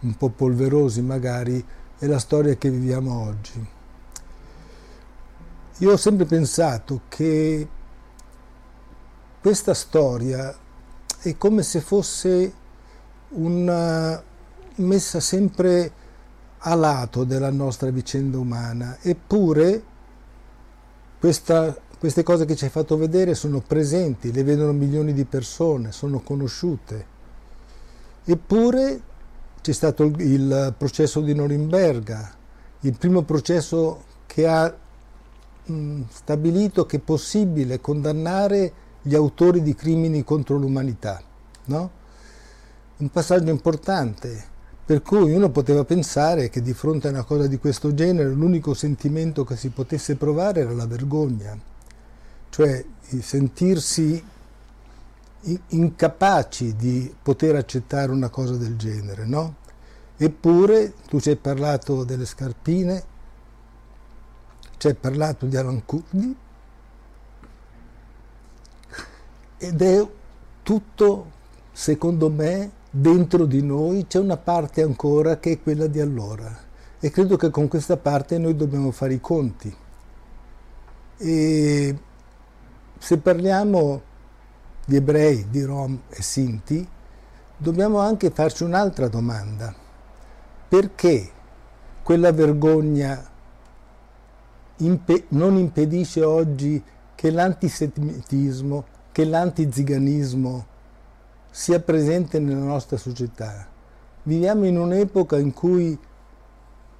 [0.00, 1.64] un po' polverosi magari,
[1.98, 3.66] e la storia che viviamo oggi.
[5.78, 7.68] Io ho sempre pensato che
[9.40, 10.56] questa storia
[11.20, 12.52] è come se fosse
[13.30, 14.22] una
[14.76, 15.92] messa sempre
[16.58, 19.82] a lato della nostra vicenda umana, eppure
[21.18, 25.92] questa, queste cose che ci hai fatto vedere sono presenti, le vedono milioni di persone,
[25.92, 27.16] sono conosciute.
[28.24, 29.00] Eppure
[29.68, 32.34] c'è stato il, il processo di Norimberga,
[32.80, 34.74] il primo processo che ha
[35.64, 41.20] mh, stabilito che è possibile condannare gli autori di crimini contro l'umanità.
[41.66, 41.90] No?
[42.96, 44.42] Un passaggio importante,
[44.86, 48.72] per cui uno poteva pensare che di fronte a una cosa di questo genere l'unico
[48.72, 51.58] sentimento che si potesse provare era la vergogna,
[52.48, 52.82] cioè
[53.20, 54.24] sentirsi
[55.68, 59.56] incapaci di poter accettare una cosa del genere, no?
[60.16, 63.04] Eppure tu ci hai parlato delle scarpine,
[64.76, 66.36] ci hai parlato di Alan Kurdi,
[69.58, 70.08] ed è
[70.62, 71.30] tutto,
[71.72, 76.66] secondo me, dentro di noi c'è una parte ancora che è quella di allora
[77.00, 79.74] e credo che con questa parte noi dobbiamo fare i conti.
[81.16, 81.98] E
[82.98, 84.02] se parliamo
[84.88, 86.88] di ebrei, di rom e sinti,
[87.58, 89.74] dobbiamo anche farci un'altra domanda.
[90.66, 91.30] Perché
[92.02, 93.22] quella vergogna
[94.78, 96.82] impe- non impedisce oggi
[97.14, 100.64] che l'antisemitismo che l'antiziganismo
[101.50, 103.66] sia presente nella nostra società.
[104.22, 105.98] viviamo in un'epoca in cui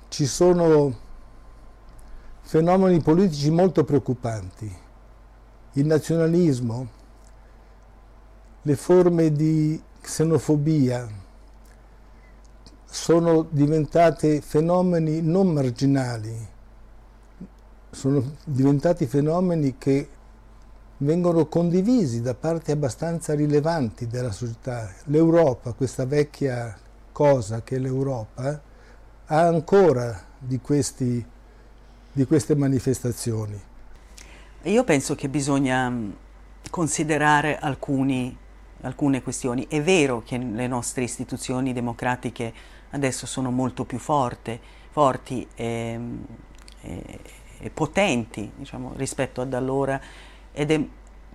[0.08, 0.94] ci sono
[2.42, 4.76] fenomeni politici molto preoccupanti.
[5.72, 6.88] Il nazionalismo,
[8.68, 11.08] le forme di xenofobia
[12.84, 16.36] sono diventate fenomeni non marginali,
[17.90, 20.08] sono diventati fenomeni che
[20.98, 24.92] vengono condivisi da parti abbastanza rilevanti della società.
[25.04, 26.76] L'Europa, questa vecchia
[27.10, 28.60] cosa che è l'Europa,
[29.24, 31.24] ha ancora di, questi,
[32.12, 33.58] di queste manifestazioni.
[34.64, 36.10] Io penso che bisogna mm,
[36.68, 38.36] considerare alcuni,
[38.82, 39.66] alcune questioni.
[39.68, 42.52] È vero che le nostre istituzioni democratiche
[42.90, 44.60] adesso sono molto più forte,
[44.90, 46.00] forti e,
[46.82, 47.20] e,
[47.58, 50.00] e potenti diciamo, rispetto ad allora
[50.52, 50.80] ed è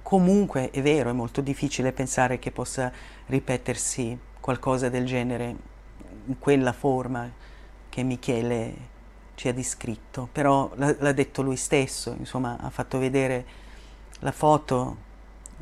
[0.02, 2.92] comunque è vero, è molto difficile pensare che possa
[3.28, 5.56] ripetersi qualcosa del genere
[6.26, 7.32] in quella forma
[7.90, 8.92] che Michele
[9.36, 13.46] ci ha descritto, però l'ha detto lui stesso, insomma ha fatto vedere
[14.20, 14.98] la foto,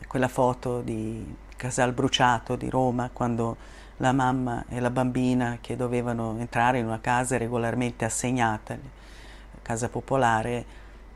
[0.07, 1.23] quella foto di
[1.61, 3.55] Casal Bruciato di Roma quando
[3.97, 8.75] la mamma e la bambina che dovevano entrare in una casa regolarmente assegnata,
[9.61, 10.65] casa popolare,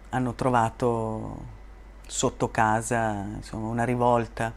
[0.10, 1.54] hanno trovato
[2.06, 4.54] sotto casa insomma, una rivolta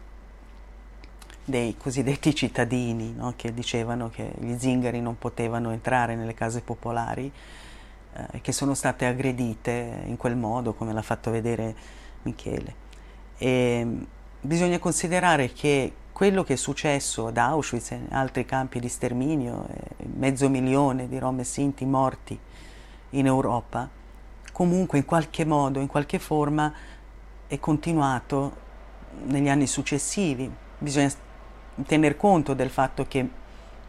[1.43, 3.33] dei cosiddetti cittadini no?
[3.35, 7.33] che dicevano che gli zingari non potevano entrare nelle case popolari
[8.13, 11.75] eh, e che sono state aggredite in quel modo come l'ha fatto vedere
[12.25, 12.75] Michele.
[13.39, 14.07] E
[14.41, 19.67] bisogna considerare che quello che è successo ad Auschwitz e in altri campi di sterminio,
[19.69, 22.39] eh, mezzo milione di Rom e Sinti morti
[23.11, 23.89] in Europa,
[24.53, 26.73] comunque in qualche modo, in qualche forma
[27.47, 28.67] è continuato
[29.27, 30.51] negli anni successivi.
[30.79, 31.11] Bisogna
[31.87, 33.29] tener conto del fatto che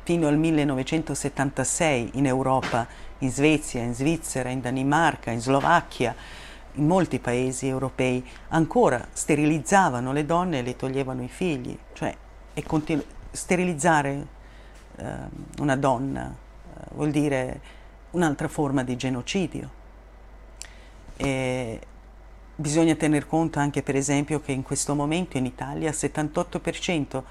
[0.03, 2.87] fino al 1976 in Europa,
[3.19, 6.15] in Svezia, in Svizzera, in Danimarca, in Slovacchia,
[6.79, 12.15] in molti paesi europei ancora sterilizzavano le donne e le toglievano i figli, cioè
[12.65, 14.27] continu- sterilizzare
[14.95, 15.13] eh,
[15.59, 17.61] una donna eh, vuol dire
[18.11, 19.77] un'altra forma di genocidio.
[21.17, 21.79] E
[22.55, 27.23] bisogna tener conto anche per esempio che in questo momento in Italia il 78%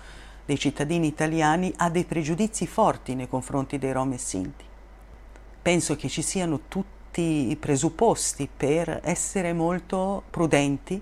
[0.44, 4.64] dei cittadini italiani ha dei pregiudizi forti nei confronti dei Rom e Sinti.
[5.60, 11.00] Penso che ci siano tutti i presupposti per essere molto prudenti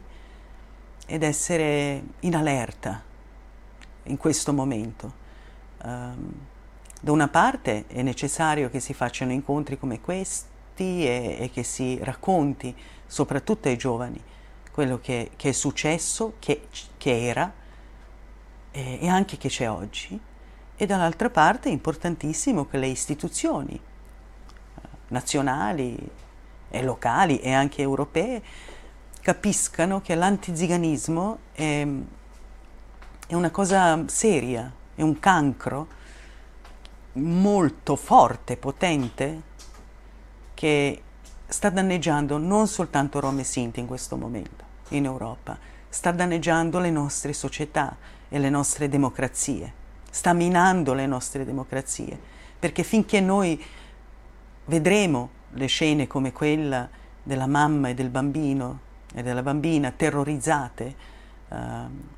[1.07, 3.03] ed essere in allerta
[4.05, 5.25] in questo momento.
[5.83, 6.33] Um,
[7.01, 11.99] da una parte è necessario che si facciano incontri come questi e, e che si
[12.03, 12.75] racconti
[13.07, 14.21] soprattutto ai giovani
[14.73, 17.53] quello che, che è successo, che, che era
[18.71, 20.19] e, e anche che c'è oggi.
[20.77, 23.81] E dall'altra parte è importantissimo che le istituzioni
[25.09, 25.97] nazionali
[26.69, 28.43] e locali e anche europee
[29.21, 31.87] capiscano che l'antiziganismo è,
[33.27, 35.89] è una cosa seria, è un cancro
[37.15, 39.43] molto forte, potente,
[40.55, 41.03] che
[41.47, 46.91] sta danneggiando non soltanto Rom e Sinti in questo momento in Europa, sta danneggiando le
[46.91, 47.97] nostre società
[48.29, 49.73] e le nostre democrazie,
[50.11, 52.19] sta minando le nostre democrazie,
[52.59, 53.63] perché finché noi
[54.67, 56.89] vedremo le scene come quella
[57.23, 58.81] della mamma e del bambino
[59.14, 60.95] e della bambina terrorizzate
[61.49, 61.57] uh,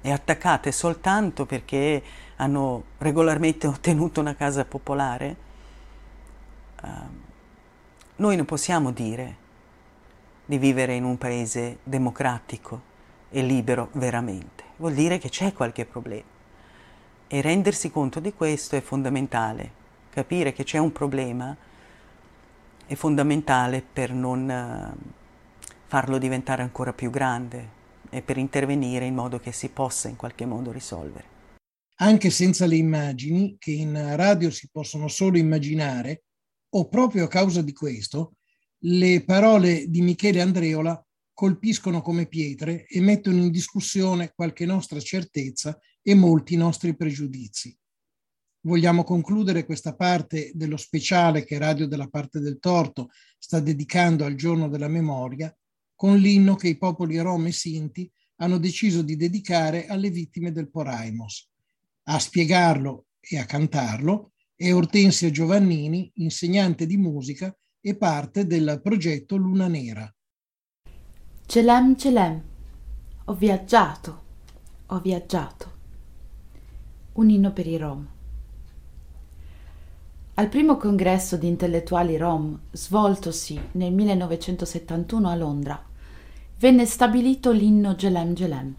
[0.01, 2.03] e attaccate soltanto perché
[2.37, 5.37] hanno regolarmente ottenuto una casa popolare,
[6.83, 6.89] uh,
[8.17, 9.47] noi non possiamo dire
[10.45, 12.81] di vivere in un paese democratico
[13.31, 14.65] e libero veramente.
[14.77, 16.37] Vuol dire che c'è qualche problema.
[17.27, 19.71] E rendersi conto di questo è fondamentale.
[20.11, 21.55] Capire che c'è un problema
[22.89, 24.95] è fondamentale per non eh,
[25.87, 27.77] farlo diventare ancora più grande
[28.09, 31.37] e per intervenire in modo che si possa in qualche modo risolvere.
[31.97, 36.23] Anche senza le immagini, che in radio si possono solo immaginare,
[36.71, 38.37] o proprio a causa di questo,
[38.85, 40.99] le parole di Michele Andreola
[41.35, 47.78] colpiscono come pietre e mettono in discussione qualche nostra certezza e molti nostri pregiudizi
[48.69, 53.09] vogliamo concludere questa parte dello speciale che Radio della Parte del Torto
[53.39, 55.53] sta dedicando al giorno della memoria
[55.95, 60.71] con l'inno che i popoli rom e sinti hanno deciso di dedicare alle vittime del
[60.71, 61.49] Poraimos.
[62.05, 69.37] A spiegarlo e a cantarlo è Ortensia Giovannini, insegnante di musica e parte del progetto
[69.37, 70.15] Luna Nera.
[71.47, 72.43] Celem Celem,
[73.25, 74.23] ho viaggiato,
[74.87, 75.77] ho viaggiato.
[77.15, 78.17] Un inno per i Rom.
[80.39, 85.85] Al primo congresso di intellettuali rom, svoltosi nel 1971 a Londra,
[86.61, 88.73] venne stabilito l'inno Gelem Gelem,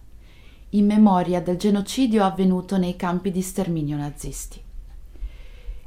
[0.69, 4.63] in memoria del genocidio avvenuto nei campi di sterminio nazisti.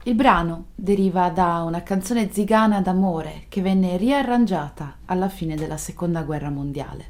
[0.03, 6.20] Il brano deriva da una canzone zigana d'amore che venne riarrangiata alla fine della Seconda
[6.23, 7.05] Guerra Mondiale.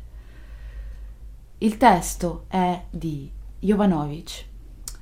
[1.59, 4.45] Il testo è di Jovanovic,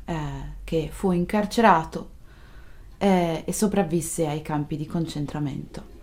[0.06, 0.18] eh,
[0.64, 2.18] che fu incarcerato
[3.02, 5.98] eh, e sopravvisse ai campi di concentramento.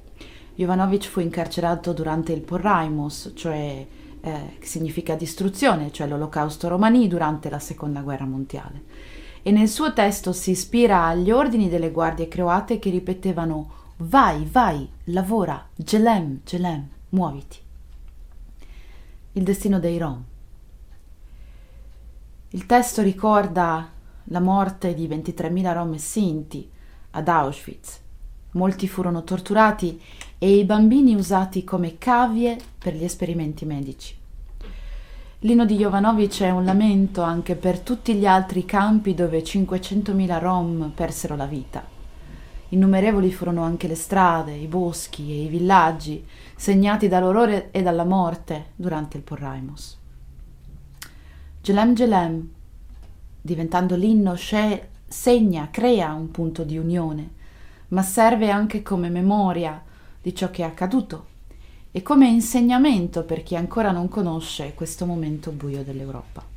[0.56, 3.86] Jovanovic fu incarcerato durante il Porraimos, cioè
[4.20, 8.82] eh, che significa distruzione, cioè l'olocausto romani durante la seconda guerra mondiale.
[9.44, 14.90] E nel suo testo si ispira agli ordini delle guardie croate che ripetevano vai, vai,
[15.06, 17.58] lavora, gelem, gelem, muoviti.
[19.34, 20.24] Il destino dei Rom.
[22.50, 23.88] Il testo ricorda
[24.24, 26.70] la morte di 23.000 Rom e Sinti
[27.12, 28.00] ad Auschwitz.
[28.52, 30.02] Molti furono torturati
[30.38, 34.16] e i bambini usati come cavie per gli esperimenti medici.
[35.42, 40.92] L'inno di Jovanovic è un lamento anche per tutti gli altri campi dove 500.000 rom
[40.96, 41.96] persero la vita.
[42.70, 48.72] Innumerevoli furono anche le strade, i boschi e i villaggi segnati dall'orrore e dalla morte
[48.76, 49.98] durante il Porraimos.
[51.62, 52.50] Gelem Gelem,
[53.40, 54.36] diventando l'inno,
[55.08, 57.30] segna, crea un punto di unione,
[57.90, 59.82] ma serve anche come memoria
[60.22, 61.26] di ciò che è accaduto
[61.92, 66.57] e come insegnamento per chi ancora non conosce questo momento buio dell'Europa.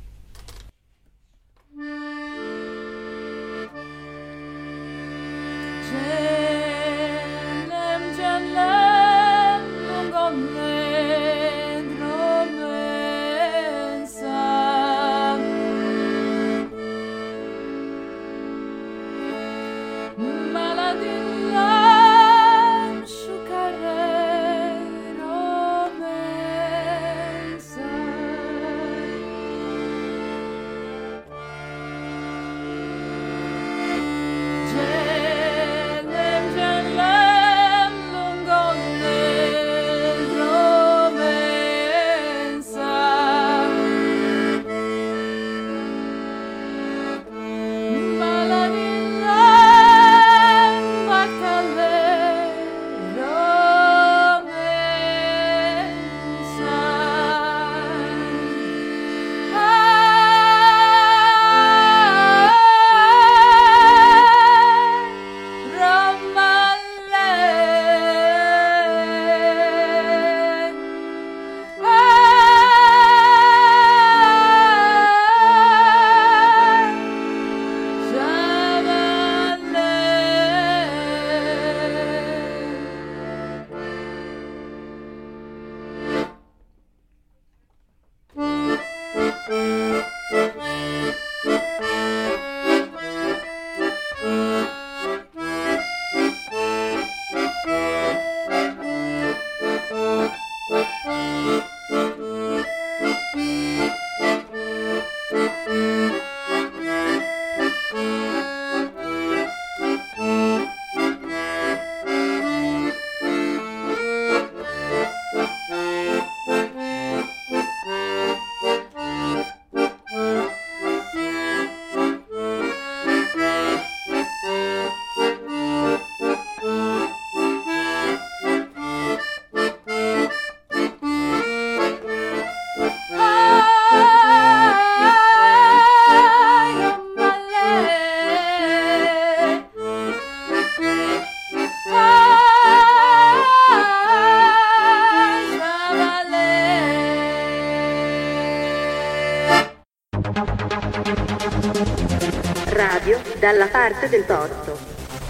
[153.81, 154.77] Parte del torto.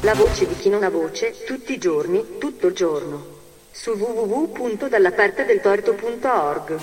[0.02, 3.26] La voce di chi non ha voce, tutti i giorni, tutto il giorno.
[3.72, 6.80] Su www.dallapartedeltorto.org.